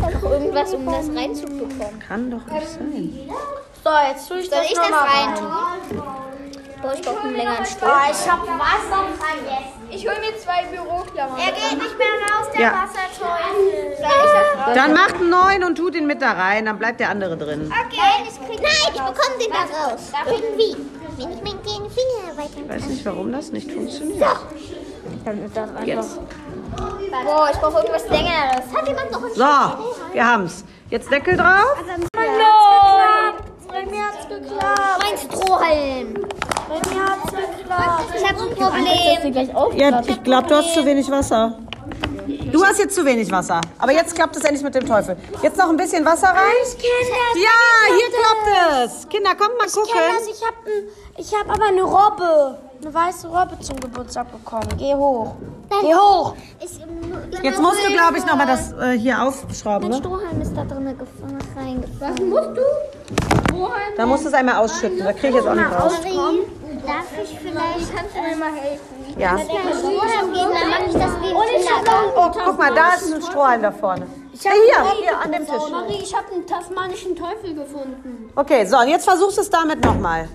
Noch 0.00 0.22
irgendwas, 0.30 0.74
um 0.74 0.86
das 0.86 1.08
reinzubekommen. 1.14 1.98
Kann 2.06 2.30
doch 2.30 2.46
nicht 2.46 2.68
sein. 2.68 3.12
So, 3.84 3.90
jetzt 4.08 4.28
tue 4.28 4.38
ich 4.40 4.50
Soll 4.50 4.58
das 4.58 4.70
ich 4.70 4.74
das 4.76 4.90
nochmal 4.90 5.08
rein 5.08 5.34
tun? 5.36 6.02
Boah, 6.82 6.94
ich 6.94 7.02
brauche 7.02 7.20
einen 7.22 7.36
längeren. 7.36 7.58
Oh, 7.60 8.10
ich 8.10 8.30
hab 8.30 8.40
Wasser 8.46 9.04
vergessen. 9.18 9.80
Ich 9.90 10.06
hole 10.08 10.16
mir 10.20 10.36
zwei 10.38 10.64
Büroklammern. 10.64 11.38
Er 11.38 11.52
geht 11.52 11.78
nicht 11.78 11.98
mehr 11.98 12.08
raus, 12.30 12.46
der 12.52 12.60
Ja. 12.60 12.72
Wasserteufel. 12.72 13.96
Soll 13.96 14.06
ich 14.06 14.32
das 14.32 14.48
raus? 14.48 14.58
Dann 14.74 14.92
macht 14.92 15.14
einen 15.16 15.30
neuen 15.30 15.64
und 15.64 15.76
tu 15.76 15.90
den 15.90 16.06
mit 16.06 16.22
da 16.22 16.32
rein, 16.32 16.66
dann 16.66 16.78
bleibt 16.78 17.00
der 17.00 17.10
andere 17.10 17.36
drin. 17.36 17.70
Okay. 17.70 17.98
Nein, 17.98 18.26
ich 18.28 19.00
bekomme 19.00 19.38
den 19.40 19.50
da 19.50 19.58
raus. 19.76 20.12
Irgendwie. 20.26 20.76
Wenn 21.16 21.32
ich 21.32 21.42
mit 21.42 21.64
den 21.64 21.90
Finger 21.90 22.36
weiter. 22.36 22.60
Ich 22.62 22.68
weiß 22.68 22.86
nicht, 22.86 23.04
warum 23.04 23.32
das 23.32 23.52
nicht 23.52 23.70
funktioniert. 23.70 24.26
Dann 25.24 25.44
ist 25.44 25.56
das 25.56 25.68
einfach. 25.70 25.84
Jetzt. 25.84 26.18
Boah, 27.24 27.50
ich 27.52 27.58
brauche 27.58 27.78
irgendwas 27.78 28.08
längeres. 28.08 28.64
Hat 28.74 28.88
jemand 28.88 29.10
noch 29.10 29.24
ein 29.24 29.30
So, 29.34 30.14
wir 30.14 30.26
haben's. 30.26 30.64
Jetzt 30.88 31.10
Deckel 31.10 31.36
drauf. 31.36 31.76
Bei 32.12 33.86
mir 33.86 34.02
hat's 34.06 34.28
geklappt. 34.28 35.00
Mein 35.00 35.16
Strohhalm. 35.18 36.14
Bei 36.68 36.78
mir 36.90 37.02
hat's 37.04 37.30
geklappt. 37.32 38.14
Ich 38.16 38.28
habe 38.28 38.40
ein 38.42 38.50
Problem. 38.56 39.78
Ja, 39.78 40.02
ich 40.06 40.22
glaube, 40.22 40.48
du 40.48 40.54
hast 40.56 40.74
zu 40.74 40.84
wenig 40.84 41.10
Wasser. 41.10 41.58
Du 42.52 42.64
hast 42.64 42.78
jetzt 42.78 42.94
zu 42.94 43.04
wenig 43.04 43.30
Wasser. 43.30 43.60
Aber 43.78 43.92
jetzt 43.92 44.14
klappt 44.14 44.36
es 44.36 44.44
endlich 44.44 44.62
mit 44.62 44.74
dem 44.74 44.86
Teufel. 44.86 45.16
Jetzt 45.42 45.56
noch 45.56 45.68
ein 45.68 45.76
bisschen 45.76 46.04
Wasser 46.04 46.28
rein. 46.28 46.36
Ja, 47.34 47.94
hier 47.96 48.08
klappt 48.18 48.84
es. 48.84 49.08
Kinder, 49.08 49.34
kommt 49.34 49.56
mal 49.58 49.68
gucken. 49.68 50.00
Ich 50.30 50.42
hab, 50.44 50.54
ein, 50.66 50.88
ich 51.16 51.34
hab 51.34 51.50
aber 51.50 51.66
eine 51.66 51.82
Robbe. 51.82 52.58
Eine 52.82 52.94
weiße 52.94 53.28
Robbe 53.28 53.58
zum 53.60 53.78
Geburtstag 53.78 54.32
bekommen. 54.32 54.68
Geh 54.78 54.94
hoch. 54.94 55.34
Geh 55.82 55.94
hoch. 55.94 56.34
Ich, 56.60 57.42
Jetzt 57.42 57.60
musst 57.60 57.84
du, 57.86 57.92
glaube 57.92 58.18
ich, 58.18 58.24
nochmal 58.24 58.46
das 58.46 58.72
äh, 58.72 58.98
hier 58.98 59.22
aufschrauben. 59.22 59.90
Ne? 59.90 59.96
Strohhalm 59.98 60.40
ist 60.40 60.56
da 60.56 60.64
drin 60.64 60.86
reingefallen. 60.86 61.84
Was 61.98 62.20
musst 62.20 62.56
du? 62.56 63.42
Strohhalm? 63.48 63.92
Da 63.96 64.06
musst 64.06 64.24
du 64.24 64.28
es 64.28 64.34
einmal 64.34 64.56
ausschütten. 64.56 64.98
Da 64.98 65.12
kriege 65.12 65.28
ich 65.28 65.34
jetzt 65.36 65.48
auch 65.48 65.54
nicht 65.54 65.70
raus. 65.70 65.92
Darf 66.86 67.04
ich 67.22 67.38
vielleicht 67.38 67.94
Kannst 67.94 68.16
du 68.16 68.22
mir 68.22 68.36
mal 68.36 68.52
helfen? 68.52 68.99
Ja. 69.20 69.36
Oh, 72.16 72.30
guck 72.32 72.58
mal, 72.58 72.72
da 72.74 72.94
ist 72.94 73.12
ein 73.12 73.20
Strohhalm 73.20 73.62
da 73.62 73.70
vorne. 73.70 74.06
Ja, 74.42 74.50
hier, 74.50 75.02
hier 75.02 75.18
an 75.18 75.30
dem 75.30 75.46
Tisch. 75.46 75.70
Marie, 75.70 76.00
ich 76.02 76.14
habe 76.16 76.32
einen 76.32 76.46
tasmanischen 76.46 77.14
Teufel 77.14 77.54
gefunden. 77.54 78.30
Okay, 78.34 78.64
so, 78.64 78.78
und 78.78 78.88
jetzt 78.88 79.04
versuchst 79.04 79.36
du 79.36 79.42
es 79.42 79.50
damit 79.50 79.84
nochmal. 79.84 80.26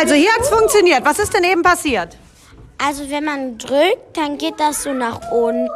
Also, 0.00 0.14
hier 0.14 0.32
hat 0.32 0.40
es 0.40 0.48
funktioniert. 0.48 1.04
Was 1.04 1.18
ist 1.18 1.34
denn 1.34 1.44
eben 1.44 1.62
passiert? 1.62 2.16
Also 2.78 3.08
wenn 3.10 3.24
man 3.24 3.58
drückt, 3.58 4.16
dann 4.16 4.38
geht 4.38 4.58
das 4.58 4.82
so 4.82 4.92
nach 4.92 5.30
unten. 5.30 5.68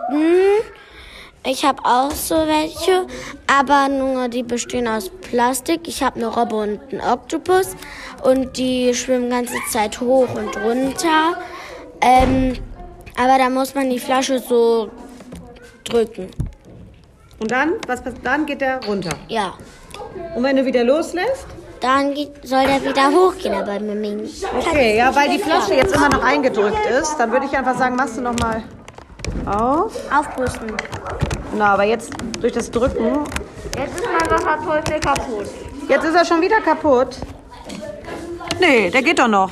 Ich 1.46 1.64
habe 1.64 1.82
auch 1.84 2.10
so 2.10 2.34
welche, 2.34 3.06
aber 3.46 3.88
nur 3.88 4.28
die 4.28 4.42
bestehen 4.42 4.88
aus 4.88 5.08
Plastik. 5.08 5.86
Ich 5.86 6.02
habe 6.02 6.16
eine 6.16 6.26
Robbe 6.26 6.56
und 6.56 6.80
einen 6.90 7.00
Oktopus 7.00 7.76
und 8.24 8.56
die 8.56 8.94
schwimmen 8.94 9.30
ganze 9.30 9.54
Zeit 9.70 10.00
hoch 10.00 10.28
und 10.34 10.56
runter. 10.56 11.36
Ähm, 12.00 12.55
aber 13.17 13.38
da 13.38 13.50
muss 13.50 13.75
man 13.75 13.90
die 13.90 13.99
Flasche 13.99 14.38
so 14.38 14.90
drücken. 15.85 16.31
Und 17.40 17.50
dann, 17.50 17.75
was 17.87 18.00
passiert? 18.02 18.25
Dann 18.25 18.47
geht 18.47 18.61
der 18.61 18.85
runter. 18.85 19.17
Ja, 19.28 19.55
Und 20.35 20.43
wenn 20.43 20.57
du 20.57 20.64
wieder 20.64 20.85
loslässt? 20.85 21.47
dann 21.81 22.12
geht, 22.12 22.31
soll 22.45 22.67
der 22.67 22.83
wieder 22.85 23.09
hochgehen, 23.12 23.55
aber 23.55 23.67
bei 23.78 23.78
mir 23.78 23.95
nicht. 24.17 24.45
Okay, 24.67 24.97
ja, 24.99 25.14
weil 25.14 25.28
die 25.31 25.38
Flasche 25.38 25.75
jetzt 25.75 25.95
immer 25.95 26.09
noch 26.09 26.25
eingedrückt 26.25 26.85
ist, 27.00 27.14
dann 27.19 27.31
würde 27.31 27.47
ich 27.47 27.57
einfach 27.57 27.78
sagen, 27.78 27.95
machst 27.95 28.17
du 28.17 28.21
noch 28.21 28.35
mal 28.40 28.64
auf. 29.47 29.93
Aufpusten. 30.12 30.73
Genau, 31.52 31.64
aber 31.64 31.85
jetzt 31.85 32.11
durch 32.40 32.52
das 32.52 32.69
Drücken, 32.73 33.21
Jetzt 33.76 33.95
ist 34.00 34.07
mein 34.07 34.28
Wasserteufel 34.28 34.99
kaputt. 35.00 35.47
jetzt 35.88 36.05
ist 36.05 36.14
er 36.17 36.25
schon 36.25 36.40
wieder 36.40 36.61
kaputt. 36.62 37.17
Nee, 38.59 38.90
der 38.90 39.02
geht 39.02 39.21
doch 39.21 39.28
noch. 39.28 39.50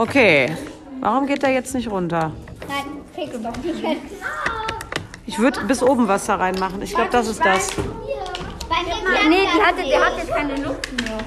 Okay, 0.00 0.56
warum 1.00 1.26
geht 1.26 1.42
der 1.42 1.50
jetzt 1.50 1.74
nicht 1.74 1.90
runter? 1.90 2.32
Nein, 2.66 3.02
kriegst 3.14 3.34
du 3.34 3.38
doch 3.38 3.54
nicht. 3.58 3.84
Ich 5.26 5.38
würde 5.38 5.60
bis 5.64 5.82
oben 5.82 6.08
Wasser 6.08 6.40
reinmachen. 6.40 6.80
Ich 6.80 6.94
glaube, 6.94 7.10
das 7.10 7.28
ist 7.28 7.44
das. 7.44 7.68
Bei 7.76 8.82
mir 8.82 8.94
klappt 8.94 9.28
Nee, 9.28 9.40
die 9.40 9.58
das 9.58 9.66
hatte, 9.66 9.82
der 9.86 10.06
hat 10.06 10.16
jetzt 10.16 10.30
keine 10.30 10.56
Luft 10.56 11.02
mehr. 11.02 11.18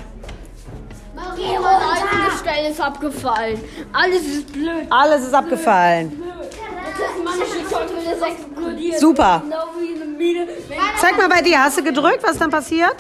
Eine 1.14 2.32
Stelle 2.40 2.70
ist 2.70 2.82
abgefallen. 2.82 3.62
Alles 3.94 4.26
ist 4.26 4.52
blöd. 4.52 4.88
Alles 4.90 5.22
ist 5.22 5.34
abgefallen. 5.36 6.24
Super. 8.98 9.44
Zeig 10.98 11.16
mal 11.16 11.30
bei 11.30 11.44
dir, 11.44 11.64
hast 11.64 11.78
du 11.78 11.84
gedrückt? 11.84 12.24
Was 12.24 12.32
ist 12.32 12.42
dann 12.42 12.50
passiert? 12.50 12.96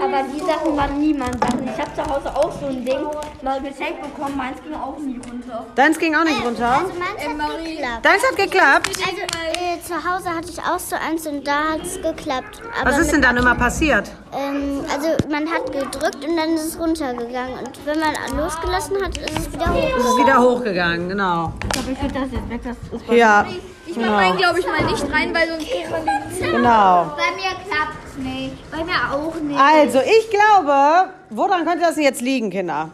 Aber 0.00 0.22
die 0.32 0.38
Sachen 0.38 0.76
waren 0.76 1.00
niemand 1.00 1.40
Sachen. 1.40 1.63
Ich 1.76 1.80
habe 1.80 1.92
zu 1.94 2.14
Hause 2.14 2.36
auch 2.36 2.52
so 2.60 2.66
ein 2.66 2.84
Ding 2.84 3.00
mal 3.42 3.60
geschenkt 3.60 4.00
bekommen. 4.02 4.36
Meins 4.36 4.62
ging 4.62 4.74
auch 4.74 4.96
nie 4.98 5.20
runter. 5.28 5.66
Deins 5.74 5.98
ging 5.98 6.14
auch 6.14 6.22
nicht 6.22 6.44
runter. 6.44 6.72
Also 6.72 6.88
meins 6.98 7.20
hat 7.20 7.64
geklappt. 7.64 8.04
Deins 8.04 8.22
hat 8.22 8.36
geklappt. 8.36 8.90
Also 9.04 9.22
äh, 9.22 9.80
zu 9.82 9.94
Hause 9.94 10.30
hatte 10.30 10.50
ich 10.50 10.58
auch 10.60 10.78
so 10.78 10.94
eins 10.96 11.26
und 11.26 11.44
da 11.44 11.72
hat 11.72 11.82
es 11.82 12.00
geklappt. 12.00 12.62
Aber 12.80 12.90
Was 12.90 12.98
ist 12.98 13.12
denn 13.12 13.22
dann 13.22 13.36
immer 13.36 13.56
passiert? 13.56 14.10
Ähm, 14.32 14.84
also 14.92 15.08
man 15.28 15.50
hat 15.50 15.66
gedrückt 15.72 16.24
und 16.24 16.36
dann 16.36 16.54
ist 16.54 16.64
es 16.64 16.78
runtergegangen. 16.78 17.58
Und 17.58 17.86
wenn 17.86 17.98
man 17.98 18.14
losgelassen 18.36 18.96
hat, 19.02 19.18
ist 19.18 19.38
es 19.38 19.52
wieder 19.52 19.74
hoch. 19.74 19.98
Es 19.98 20.04
ist 20.04 20.16
wieder 20.18 20.40
hochgegangen, 20.40 21.08
genau. 21.08 21.52
Ich 21.64 21.68
glaube, 21.70 21.90
ich 21.90 22.02
würde 22.02 22.14
das 22.14 22.32
jetzt 22.32 22.50
weg. 22.50 22.60
Das 22.62 23.00
ist 23.00 23.12
Ja, 23.12 23.46
Ich 23.86 23.96
mach 23.96 24.06
meinen, 24.06 24.36
glaube 24.38 24.60
ich, 24.60 24.66
mal 24.66 24.84
nicht 24.84 25.02
rein, 25.12 25.34
weil 25.34 25.48
sonst 25.48 25.66
man 25.90 26.06
den 26.40 26.52
genau. 26.52 27.16
Bei 27.16 27.30
mir 27.36 27.54
klappt 27.66 27.96
es 28.06 28.16
nicht. 28.16 28.70
Bei 28.70 28.84
mir 28.84 29.12
auch 29.12 29.34
nicht. 29.34 29.58
Also, 29.58 30.00
ich 30.00 30.30
glaube, 30.30 31.10
woran 31.30 31.64
könnte 31.64 31.80
das 31.80 31.94
denn 31.94 32.04
jetzt 32.04 32.20
liegen, 32.20 32.50
Kinder? 32.50 32.90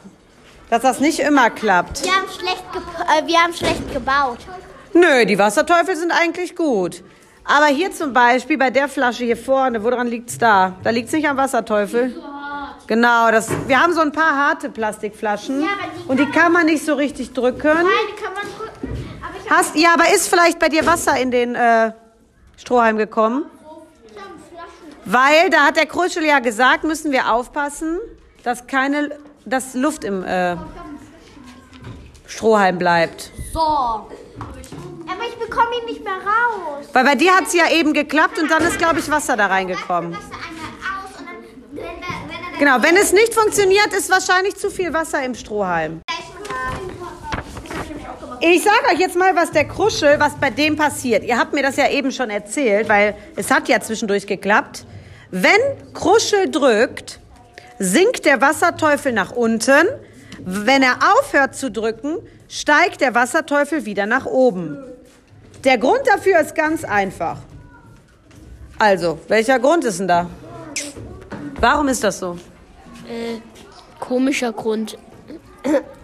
Dass 0.68 0.82
das 0.82 1.00
nicht 1.00 1.20
immer 1.20 1.50
klappt. 1.50 2.04
Wir 2.04 2.12
haben 2.12 2.28
schlecht, 2.28 2.64
äh, 2.74 3.26
wir 3.26 3.38
haben 3.38 3.52
schlecht 3.52 3.92
gebaut. 3.92 4.38
Nö, 4.92 5.24
die 5.24 5.38
Wasserteufel 5.38 5.96
sind 5.96 6.12
eigentlich 6.12 6.56
gut. 6.56 7.02
Aber 7.44 7.66
hier 7.66 7.90
zum 7.92 8.12
Beispiel 8.12 8.58
bei 8.58 8.70
der 8.70 8.88
Flasche 8.88 9.24
hier 9.24 9.36
vorne, 9.36 9.82
woran 9.82 10.06
liegt's 10.06 10.38
da? 10.38 10.74
Da 10.82 10.90
liegt's 10.90 11.12
nicht 11.12 11.28
am 11.28 11.36
Wasserteufel. 11.36 12.14
Genau, 12.86 13.30
das, 13.30 13.48
wir 13.68 13.80
haben 13.80 13.92
so 13.92 14.00
ein 14.00 14.10
paar 14.12 14.36
harte 14.36 14.68
Plastikflaschen 14.68 15.64
und 16.08 16.18
die 16.18 16.26
kann 16.26 16.52
man 16.52 16.66
nicht 16.66 16.84
so 16.84 16.94
richtig 16.94 17.32
drücken. 17.32 17.68
Nein, 17.68 17.86
die 18.10 18.22
kann 18.22 18.34
man 18.34 18.42
drücken. 18.42 18.59
Hast, 19.50 19.74
ja, 19.74 19.94
aber 19.94 20.14
ist 20.14 20.28
vielleicht 20.28 20.60
bei 20.60 20.68
dir 20.68 20.86
Wasser 20.86 21.18
in 21.18 21.32
den 21.32 21.56
äh, 21.56 21.90
Strohhalm 22.56 22.96
gekommen? 22.96 23.46
Weil, 25.04 25.50
da 25.50 25.66
hat 25.66 25.76
der 25.76 25.86
Kruschel 25.86 26.24
ja 26.24 26.38
gesagt, 26.38 26.84
müssen 26.84 27.10
wir 27.10 27.32
aufpassen, 27.32 27.98
dass 28.44 28.68
keine, 28.68 29.18
dass 29.44 29.74
Luft 29.74 30.04
im 30.04 30.22
äh, 30.22 30.56
Strohhalm 32.28 32.78
bleibt. 32.78 33.32
Aber 33.52 34.08
ich 35.28 35.36
bekomme 35.36 35.70
ihn 35.80 35.86
nicht 35.86 36.04
mehr 36.04 36.12
raus. 36.12 36.86
Weil 36.92 37.04
bei 37.04 37.14
dir 37.16 37.34
hat 37.34 37.48
es 37.48 37.54
ja 37.54 37.68
eben 37.72 37.92
geklappt 37.92 38.38
und 38.38 38.48
dann 38.48 38.62
ist, 38.62 38.78
glaube 38.78 39.00
ich, 39.00 39.10
Wasser 39.10 39.36
da 39.36 39.46
reingekommen. 39.46 40.16
Genau, 42.60 42.82
wenn 42.82 42.96
es 42.96 43.12
nicht 43.12 43.34
funktioniert, 43.34 43.92
ist 43.94 44.10
wahrscheinlich 44.10 44.54
zu 44.56 44.70
viel 44.70 44.92
Wasser 44.92 45.24
im 45.24 45.34
Strohhalm. 45.34 46.02
Ich 48.42 48.64
sage 48.64 48.94
euch 48.94 48.98
jetzt 48.98 49.16
mal, 49.16 49.36
was 49.36 49.50
der 49.50 49.66
Kruschel, 49.66 50.18
was 50.18 50.34
bei 50.36 50.48
dem 50.48 50.74
passiert. 50.74 51.24
Ihr 51.24 51.38
habt 51.38 51.52
mir 51.52 51.62
das 51.62 51.76
ja 51.76 51.90
eben 51.90 52.10
schon 52.10 52.30
erzählt, 52.30 52.88
weil 52.88 53.14
es 53.36 53.50
hat 53.50 53.68
ja 53.68 53.80
zwischendurch 53.80 54.26
geklappt. 54.26 54.86
Wenn 55.30 55.60
Kruschel 55.92 56.50
drückt, 56.50 57.20
sinkt 57.78 58.24
der 58.24 58.40
Wasserteufel 58.40 59.12
nach 59.12 59.32
unten. 59.32 59.86
Wenn 60.38 60.82
er 60.82 60.96
aufhört 61.12 61.54
zu 61.54 61.70
drücken, 61.70 62.16
steigt 62.48 63.02
der 63.02 63.14
Wasserteufel 63.14 63.84
wieder 63.84 64.06
nach 64.06 64.24
oben. 64.24 64.78
Der 65.64 65.76
Grund 65.76 66.06
dafür 66.06 66.40
ist 66.40 66.54
ganz 66.54 66.82
einfach. 66.82 67.36
Also, 68.78 69.18
welcher 69.28 69.58
Grund 69.58 69.84
ist 69.84 70.00
denn 70.00 70.08
da? 70.08 70.30
Warum 71.60 71.88
ist 71.88 72.02
das 72.02 72.18
so? 72.18 72.38
Komischer 73.98 74.54
Grund. 74.54 74.96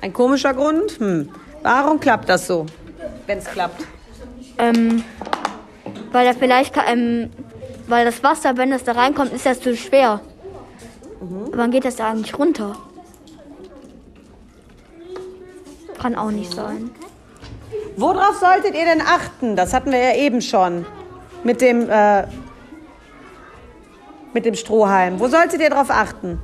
Ein 0.03 0.13
komischer 0.13 0.53
Grund? 0.53 0.99
Hm. 0.99 1.31
Warum 1.67 1.99
klappt 1.99 2.29
das 2.29 2.47
so, 2.47 2.65
wenn 3.27 3.39
es 3.39 3.47
klappt? 3.47 3.83
Ähm, 4.57 5.03
weil 6.13 6.25
er 6.25 6.35
vielleicht, 6.35 6.77
ähm, 6.89 7.29
weil 7.89 8.05
das 8.05 8.23
Wasser, 8.23 8.57
wenn 8.57 8.71
es 8.71 8.85
da 8.85 8.93
reinkommt, 8.93 9.33
ist 9.33 9.47
das 9.47 9.59
zu 9.59 9.77
schwer. 9.77 10.21
Wann 11.19 11.73
geht 11.73 11.85
das 11.85 11.97
da 11.97 12.11
eigentlich 12.11 12.39
runter? 12.39 12.77
Kann 16.01 16.15
auch 16.15 16.31
nicht 16.31 16.55
sein. 16.55 16.93
Worauf 17.97 18.37
solltet 18.39 18.77
ihr 18.77 18.85
denn 18.85 19.01
achten? 19.01 19.57
Das 19.57 19.75
hatten 19.75 19.91
wir 19.91 19.99
ja 19.99 20.15
eben 20.15 20.43
schon 20.43 20.87
mit 21.43 21.61
dem, 21.61 21.91
äh, 21.91 22.29
mit 24.33 24.45
dem 24.45 24.55
Strohhalm. 24.55 25.19
Wo 25.19 25.27
solltet 25.27 25.61
ihr 25.61 25.71
darauf 25.71 25.91
achten? 25.91 26.41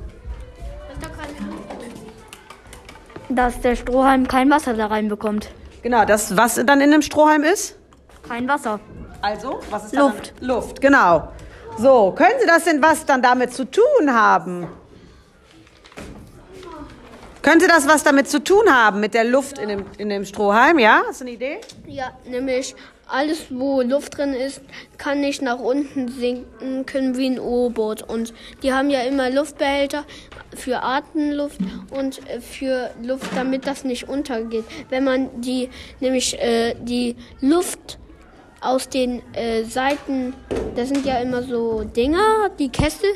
Dass 3.35 3.61
der 3.61 3.75
Strohhalm 3.75 4.27
kein 4.27 4.49
Wasser 4.51 4.73
da 4.73 4.87
reinbekommt. 4.87 5.49
Genau, 5.81 6.05
das, 6.05 6.37
was 6.37 6.55
dann 6.65 6.81
in 6.81 6.91
dem 6.91 7.01
Strohhalm 7.01 7.43
ist? 7.43 7.77
Kein 8.27 8.47
Wasser. 8.47 8.79
Also, 9.21 9.59
was 9.69 9.85
ist 9.85 9.95
Luft. 9.95 10.33
Dann? 10.39 10.47
Luft, 10.47 10.81
genau. 10.81 11.29
So, 11.77 12.11
können 12.11 12.35
Sie 12.39 12.45
das 12.45 12.65
denn 12.65 12.81
was 12.81 13.05
dann 13.05 13.21
damit 13.21 13.53
zu 13.53 13.65
tun 13.65 14.13
haben? 14.13 14.67
Könnte 17.43 17.67
das 17.67 17.85
was 17.89 18.03
damit 18.03 18.29
zu 18.29 18.41
tun 18.41 18.69
haben, 18.69 19.01
mit 19.01 19.13
der 19.13 19.25
Luft 19.25 19.57
in 19.57 19.67
dem, 19.67 19.85
in 19.97 20.07
dem 20.07 20.23
Strohhalm? 20.23 20.79
Ja? 20.79 21.03
Hast 21.05 21.19
du 21.19 21.25
eine 21.25 21.33
Idee? 21.33 21.59
Ja, 21.85 22.17
nämlich 22.25 22.73
alles, 23.05 23.47
wo 23.49 23.81
Luft 23.81 24.17
drin 24.17 24.33
ist, 24.33 24.61
kann 24.97 25.19
nicht 25.19 25.41
nach 25.41 25.59
unten 25.59 26.07
sinken 26.07 26.85
können 26.85 27.17
wie 27.17 27.31
ein 27.31 27.39
U-Boot. 27.41 28.01
Und 28.01 28.33
die 28.63 28.71
haben 28.71 28.89
ja 28.89 29.01
immer 29.01 29.29
Luftbehälter 29.29 30.05
für 30.55 30.83
Atemluft 30.83 31.59
und 31.91 32.25
äh, 32.29 32.39
für 32.39 32.91
Luft, 33.03 33.29
damit 33.35 33.67
das 33.67 33.83
nicht 33.83 34.07
untergeht. 34.07 34.63
Wenn 34.89 35.03
man 35.03 35.41
die, 35.41 35.69
nämlich 35.99 36.39
äh, 36.39 36.75
die 36.79 37.17
Luft 37.41 37.99
aus 38.61 38.87
den 38.87 39.21
äh, 39.33 39.65
Seiten, 39.65 40.33
das 40.77 40.87
sind 40.87 41.05
ja 41.05 41.17
immer 41.17 41.43
so 41.43 41.83
Dinger, 41.83 42.49
die 42.57 42.69
Kessel. 42.69 43.09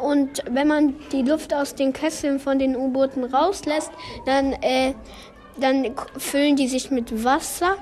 Und 0.00 0.42
wenn 0.50 0.68
man 0.68 0.94
die 1.12 1.22
Luft 1.22 1.52
aus 1.52 1.74
den 1.74 1.92
Kesseln 1.92 2.40
von 2.40 2.58
den 2.58 2.76
U-Booten 2.76 3.24
rauslässt, 3.24 3.90
dann, 4.26 4.52
äh, 4.54 4.94
dann 5.58 5.94
füllen 6.16 6.56
die 6.56 6.68
sich 6.68 6.90
mit 6.90 7.24
Wasser 7.24 7.76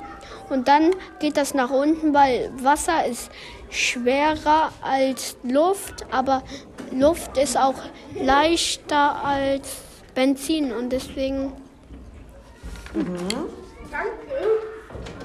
und 0.50 0.66
dann 0.68 0.90
geht 1.20 1.37
das 1.37 1.54
nach 1.54 1.70
unten, 1.70 2.14
weil 2.14 2.50
Wasser 2.62 3.06
ist 3.06 3.30
schwerer 3.70 4.72
als 4.82 5.37
Luft, 5.42 6.06
aber 6.10 6.42
Luft 6.90 7.37
ist 7.37 7.58
auch 7.58 7.75
leichter 8.14 9.25
als 9.25 9.76
Benzin 10.14 10.72
und 10.72 10.90
deswegen 10.90 11.52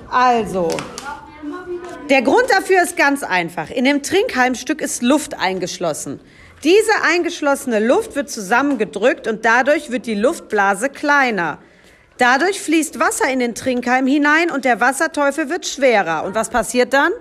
Also, 0.10 0.70
der 2.10 2.22
Grund 2.22 2.50
dafür 2.50 2.84
ist 2.84 2.98
ganz 2.98 3.24
einfach. 3.24 3.70
In 3.72 3.86
dem 3.86 4.04
Trinkhalmstück 4.04 4.82
ist 4.82 5.02
Luft 5.02 5.40
eingeschlossen. 5.40 6.20
Diese 6.64 7.04
eingeschlossene 7.04 7.80
Luft 7.80 8.16
wird 8.16 8.30
zusammengedrückt 8.30 9.28
und 9.28 9.44
dadurch 9.44 9.92
wird 9.92 10.06
die 10.06 10.16
Luftblase 10.16 10.90
kleiner. 10.90 11.60
Dadurch 12.18 12.62
fließt 12.62 13.00
Wasser 13.00 13.30
in 13.30 13.40
den 13.40 13.54
Trinkhalm 13.54 14.08
hinein 14.08 14.50
und 14.50 14.64
der 14.64 14.80
Wasserteufel 14.80 15.50
wird 15.50 15.66
schwerer. 15.66 16.24
Und 16.24 16.36
was 16.36 16.50
passiert 16.50 16.94
dann? 16.94 17.12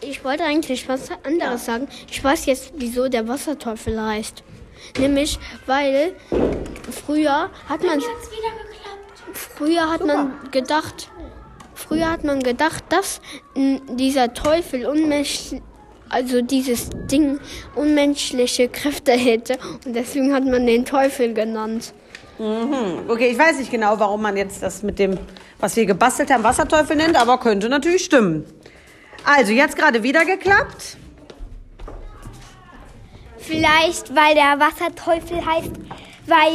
Ich 0.00 0.24
wollte 0.24 0.44
eigentlich 0.44 0.88
was 0.88 1.10
anderes 1.24 1.66
sagen. 1.66 1.88
Ich 2.10 2.24
weiß 2.24 2.46
jetzt, 2.46 2.72
wieso 2.76 3.08
der 3.08 3.28
Wasserteufel 3.28 4.00
heißt. 4.00 4.42
Nämlich, 4.98 5.38
weil 5.66 6.14
früher 7.04 7.50
hat 7.68 7.82
man 7.82 8.00
früher 9.34 9.90
hat 9.90 10.06
man 10.06 10.32
gedacht, 10.50 11.10
früher 11.74 12.10
hat 12.10 12.24
man 12.24 12.42
gedacht, 12.42 12.84
dass 12.88 13.20
m, 13.54 13.82
dieser 13.96 14.32
Teufel 14.32 14.86
unmenschlich 14.86 15.60
also 16.10 16.42
dieses 16.42 16.90
Ding 17.10 17.40
unmenschliche 17.74 18.68
Kräfte 18.68 19.12
hätte 19.12 19.58
und 19.86 19.94
deswegen 19.94 20.34
hat 20.34 20.44
man 20.44 20.66
den 20.66 20.84
Teufel 20.84 21.32
genannt. 21.32 21.94
Okay, 23.08 23.28
ich 23.28 23.38
weiß 23.38 23.58
nicht 23.58 23.70
genau, 23.70 23.98
warum 23.98 24.22
man 24.22 24.36
jetzt 24.36 24.62
das 24.62 24.82
mit 24.82 24.98
dem, 24.98 25.18
was 25.58 25.76
wir 25.76 25.84
gebastelt 25.84 26.30
haben, 26.30 26.42
Wasserteufel 26.42 26.96
nennt, 26.96 27.20
aber 27.20 27.38
könnte 27.38 27.68
natürlich 27.68 28.04
stimmen. 28.04 28.44
Also, 29.24 29.52
jetzt 29.52 29.76
gerade 29.76 30.02
wieder 30.02 30.24
geklappt. 30.24 30.96
Vielleicht, 33.36 34.14
weil 34.14 34.34
der 34.34 34.58
Wasserteufel 34.58 35.44
heißt, 35.44 35.72
weil 36.26 36.52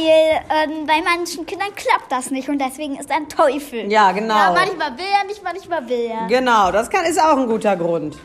ähm, 0.50 0.86
bei 0.86 1.02
manchen 1.04 1.46
Kindern 1.46 1.68
klappt 1.76 2.10
das 2.10 2.30
nicht 2.32 2.48
und 2.48 2.58
deswegen 2.58 2.96
ist 2.98 3.10
er 3.10 3.16
ein 3.16 3.28
Teufel. 3.28 3.90
Ja, 3.90 4.10
genau. 4.10 4.34
Ja, 4.34 4.52
manchmal 4.52 4.96
will 4.98 5.04
er 5.20 5.26
nicht, 5.26 5.42
manchmal 5.44 5.88
will 5.88 6.10
er. 6.10 6.26
Genau, 6.26 6.72
das 6.72 6.90
kann, 6.90 7.04
ist 7.04 7.20
auch 7.20 7.36
ein 7.36 7.46
guter 7.46 7.76
Grund. 7.76 8.16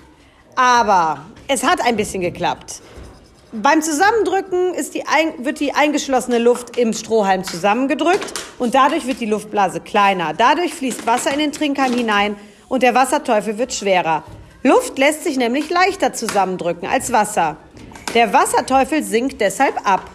Aber 0.56 1.26
es 1.48 1.64
hat 1.64 1.82
ein 1.82 1.96
bisschen 1.96 2.22
geklappt. 2.22 2.82
Beim 3.54 3.82
Zusammendrücken 3.82 4.74
die 4.94 5.04
wird 5.40 5.60
die 5.60 5.74
eingeschlossene 5.74 6.38
Luft 6.38 6.78
im 6.78 6.94
Strohhalm 6.94 7.44
zusammengedrückt 7.44 8.34
und 8.60 8.74
dadurch 8.74 9.06
wird 9.08 9.20
die 9.20 9.26
Luftblase 9.26 9.82
kleiner. 9.82 10.34
Dadurch 10.34 10.74
fließt 10.74 11.06
Wasser 11.06 11.34
in 11.34 11.40
den 11.40 11.52
Trinkhalm 11.52 11.94
hinein 11.94 12.38
und 12.70 12.82
der 12.82 12.96
Wasserteufel 12.96 13.58
wird 13.58 13.74
schwerer. 13.74 14.24
Luft 14.64 14.98
lässt 14.98 15.26
sich 15.26 15.38
nämlich 15.38 15.70
leichter 15.70 16.14
zusammendrücken 16.14 16.88
als 16.88 17.12
Wasser. 17.12 17.58
Der 18.14 18.32
Wasserteufel 18.32 19.04
sinkt 19.04 19.42
deshalb 19.42 19.76
ab. 19.90 20.10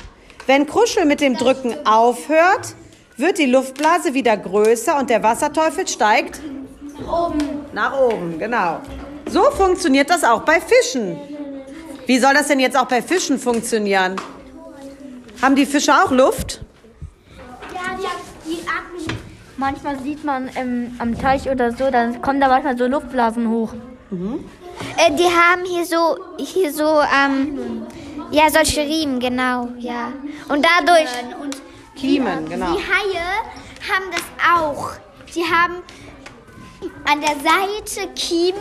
Wenn 0.46 0.66
Kruschel 0.66 1.04
mit 1.04 1.20
dem 1.20 1.36
Drücken 1.36 1.74
aufhört, 1.86 2.74
wird 3.16 3.38
die 3.38 3.46
Luftblase 3.46 4.14
wieder 4.14 4.36
größer 4.36 4.98
und 4.98 5.10
der 5.10 5.22
Wasserteufel 5.22 5.86
steigt 5.88 6.40
nach 7.74 7.98
oben, 7.98 8.38
genau. 8.38 8.80
So 9.26 9.50
funktioniert 9.50 10.08
das 10.10 10.24
auch 10.24 10.42
bei 10.42 10.60
Fischen. 10.60 11.18
Wie 12.06 12.18
soll 12.18 12.34
das 12.34 12.48
denn 12.48 12.60
jetzt 12.60 12.76
auch 12.76 12.86
bei 12.86 13.02
Fischen 13.02 13.38
funktionieren? 13.38 14.16
Haben 15.42 15.56
die 15.56 15.66
Fische 15.66 15.92
auch 15.92 16.10
Luft? 16.10 16.62
Manchmal 19.58 19.98
sieht 20.00 20.22
man 20.22 20.50
ähm, 20.54 20.94
am 20.98 21.18
Teich 21.18 21.48
oder 21.48 21.72
so, 21.72 21.90
dann 21.90 22.20
kommen 22.20 22.40
da 22.40 22.48
manchmal 22.48 22.76
so 22.76 22.86
Luftblasen 22.86 23.48
hoch. 23.48 23.72
Äh, 24.98 25.12
die 25.12 25.24
haben 25.24 25.64
hier 25.64 25.86
so, 25.86 26.18
hier 26.38 26.70
so, 26.72 27.00
ähm, 27.00 27.86
ja, 28.30 28.50
solche 28.50 28.82
Riemen, 28.82 29.18
genau, 29.18 29.68
ja. 29.78 30.12
Und 30.48 30.64
dadurch, 30.64 31.08
Kiemen, 31.96 32.48
genau. 32.48 32.76
die 32.76 32.82
Haie 32.82 33.24
haben 33.90 34.04
das 34.12 34.24
auch. 34.54 34.90
Die 35.34 35.42
haben 35.42 35.76
an 37.04 37.20
der 37.20 37.36
Seite 37.36 38.12
Kiemen 38.14 38.60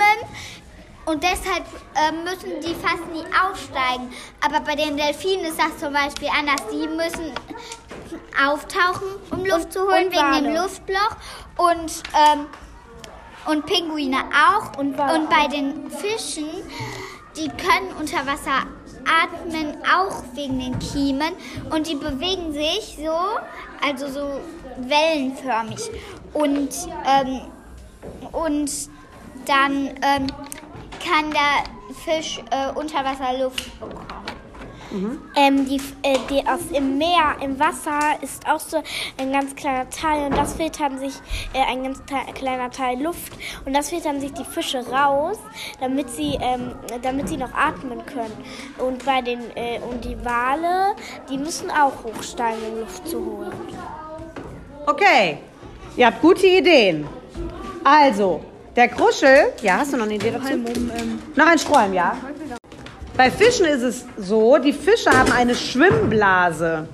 und 1.06 1.24
deshalb 1.24 1.66
äh, 1.96 2.12
müssen 2.12 2.62
die 2.62 2.74
fast 2.76 3.06
nie 3.14 3.24
aufsteigen. 3.40 4.12
Aber 4.42 4.60
bei 4.62 4.76
den 4.76 4.98
Delfinen 4.98 5.46
ist 5.46 5.60
das 5.60 5.78
zum 5.78 5.94
Beispiel 5.94 6.30
anders. 6.30 6.62
Die 6.72 6.88
müssen 6.88 7.32
auftauchen, 8.44 9.08
um 9.32 9.46
Luft 9.46 9.72
zu 9.72 9.82
holen, 9.82 10.08
und 10.08 10.14
wegen 10.14 10.34
dem 10.34 10.56
Wale. 10.56 10.62
Luftloch. 10.62 11.16
Und, 11.58 12.04
ähm, 12.14 12.48
und 13.46 13.66
Pinguine 13.68 14.18
auch. 14.34 14.78
Und 14.78 15.00
und 15.00 15.30
bei 15.30 15.48
den 15.48 15.92
Fischen, 15.92 16.50
die 17.38 17.50
können 17.50 17.92
unter 18.00 18.26
Wasser 18.26 18.66
atmen, 19.06 19.78
auch 19.84 20.24
wegen 20.34 20.60
den 20.60 20.80
Kiemen. 20.80 21.34
Und 21.70 21.88
die 21.88 21.96
bewegen 21.96 22.52
sich 22.52 22.98
so, 22.98 23.16
also 23.88 24.08
so 24.08 24.40
wellenförmig. 24.78 25.92
Und, 26.34 26.70
ähm, 27.08 27.42
und 28.32 28.72
dann 29.46 29.90
ähm, 30.02 30.28
kann 31.06 31.32
der 31.32 31.64
Fisch 32.04 32.40
äh, 32.52 32.72
unter 32.74 33.04
Wasser 33.04 33.38
Luft 33.38 33.80
bekommen. 33.80 34.26
Ähm, 35.36 35.66
die, 35.66 35.82
äh, 36.04 36.18
die 36.30 36.48
aus 36.48 36.72
im 36.72 36.98
Meer, 36.98 37.36
im 37.42 37.60
Wasser 37.60 38.00
ist 38.22 38.48
auch 38.48 38.60
so 38.60 38.82
ein 39.18 39.32
ganz 39.34 39.56
kleiner 39.56 39.90
Teil 39.90 40.28
und 40.28 40.38
das 40.38 40.54
filtern 40.54 40.98
sich 41.00 41.14
äh, 41.54 41.70
ein 41.70 41.84
ganz 41.84 42.02
kleiner 42.34 42.72
Teil 42.72 43.02
Luft 43.02 43.34
und 43.66 43.76
das 43.76 43.90
filtern 43.90 44.22
sich 44.22 44.32
die 44.32 44.46
Fische 44.46 44.88
raus, 44.88 45.38
damit 45.82 46.10
sie, 46.10 46.38
ähm, 46.40 46.76
damit 47.02 47.28
sie 47.28 47.36
noch 47.36 47.54
atmen 47.54 48.06
können. 48.06 48.32
Und 48.78 49.06
bei 49.06 49.22
den 49.22 49.40
äh, 49.56 49.80
und 49.80 50.06
die 50.06 50.18
Wale, 50.24 50.96
die 51.30 51.38
müssen 51.38 51.70
auch 51.72 52.04
hochsteigen, 52.04 52.62
um 52.72 52.80
Luft 52.80 53.08
zu 53.08 53.18
holen. 53.18 53.54
Okay, 54.86 55.40
ihr 55.98 56.06
habt 56.06 56.22
gute 56.22 56.48
Ideen. 56.48 57.06
Also, 57.84 58.42
der 58.76 58.88
Kruschel, 58.90 59.54
ja, 59.62 59.78
hast 59.78 59.94
du 59.94 59.98
noch 59.98 60.06
eine 60.06 60.16
Idee 60.16 60.32
dazu? 60.32 60.58
noch 61.36 61.48
ein 61.48 61.58
Strohhalm, 61.58 61.94
ja. 61.94 62.18
Bei 63.18 63.32
Fischen 63.32 63.66
ist 63.66 63.82
es 63.82 64.06
so, 64.18 64.58
die 64.58 64.74
Fische 64.74 65.10
haben 65.10 65.32
eine 65.32 65.56
Schwimmblase. 65.56 66.88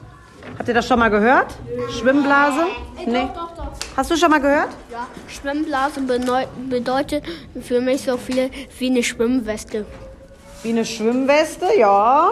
Habt 0.57 0.67
ihr 0.67 0.75
das 0.75 0.87
schon 0.87 0.99
mal 0.99 1.09
gehört? 1.09 1.55
Schwimmblase? 1.99 2.65
Nee. 3.07 3.27
Hast 3.97 4.11
du 4.11 4.15
schon 4.15 4.29
mal 4.29 4.39
gehört? 4.39 4.69
Ja, 4.91 5.07
Schwimmblase 5.27 6.01
bedeutet 6.69 7.23
für 7.61 7.81
mich 7.81 8.03
so 8.03 8.17
viel 8.17 8.51
wie 8.77 8.89
eine 8.89 9.03
Schwimmweste. 9.03 9.85
Wie 10.61 10.69
eine 10.69 10.85
Schwimmweste, 10.85 11.65
ja. 11.77 12.29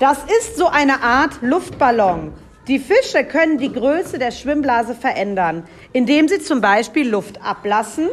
Das 0.00 0.18
ist 0.24 0.56
so 0.56 0.66
eine 0.66 1.00
Art 1.02 1.40
Luftballon. 1.40 2.32
Die 2.66 2.78
Fische 2.78 3.24
können 3.24 3.58
die 3.58 3.72
Größe 3.72 4.18
der 4.18 4.32
Schwimmblase 4.32 4.94
verändern, 4.94 5.64
indem 5.92 6.28
sie 6.28 6.40
zum 6.40 6.60
Beispiel 6.60 7.08
Luft 7.08 7.40
ablassen, 7.42 8.08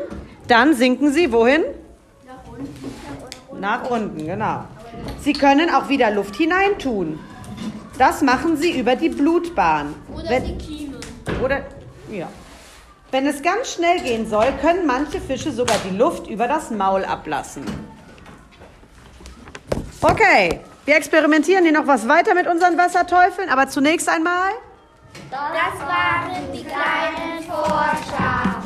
Dann 0.48 0.74
sinken 0.74 1.12
sie 1.14 1.32
wohin? 1.32 1.64
Nach 2.26 2.52
unten. 2.52 3.60
Nach 3.62 3.90
unten, 3.90 4.26
genau. 4.26 4.66
Sie 5.22 5.34
können 5.34 5.70
auch 5.74 5.88
wieder 5.90 6.12
Luft 6.12 6.36
hineintun. 6.36 7.20
Das 7.98 8.22
machen 8.22 8.58
sie 8.58 8.78
über 8.80 8.96
die 8.96 9.10
Blutbahn. 9.10 9.94
Oder 10.14 10.30
Wenn- 10.30 10.46
die 10.46 10.58
Kiemen. 10.58 10.98
oder, 11.44 11.62
ja. 12.10 12.28
Wenn 13.12 13.26
es 13.28 13.42
ganz 13.42 13.74
schnell 13.74 14.00
gehen 14.00 14.28
soll, 14.30 14.48
können 14.62 14.88
manche 14.88 15.20
Fische 15.20 15.52
sogar 15.52 15.76
die 15.90 15.96
Luft 15.96 16.28
über 16.28 16.48
das 16.48 16.72
Maul 16.72 17.04
ablassen. 17.04 17.64
Okay, 20.02 20.62
wir 20.86 20.96
experimentieren 20.96 21.64
hier 21.64 21.74
noch 21.74 21.88
was 21.88 22.08
weiter 22.08 22.34
mit 22.34 22.48
unseren 22.48 22.78
Wasserteufeln, 22.78 23.50
aber 23.50 23.68
zunächst 23.68 24.10
einmal. 24.10 24.52
Das 25.30 25.80
waren 25.88 26.52
die 26.54 26.64
kleinen 26.64 27.44
Forscher. 27.48 28.64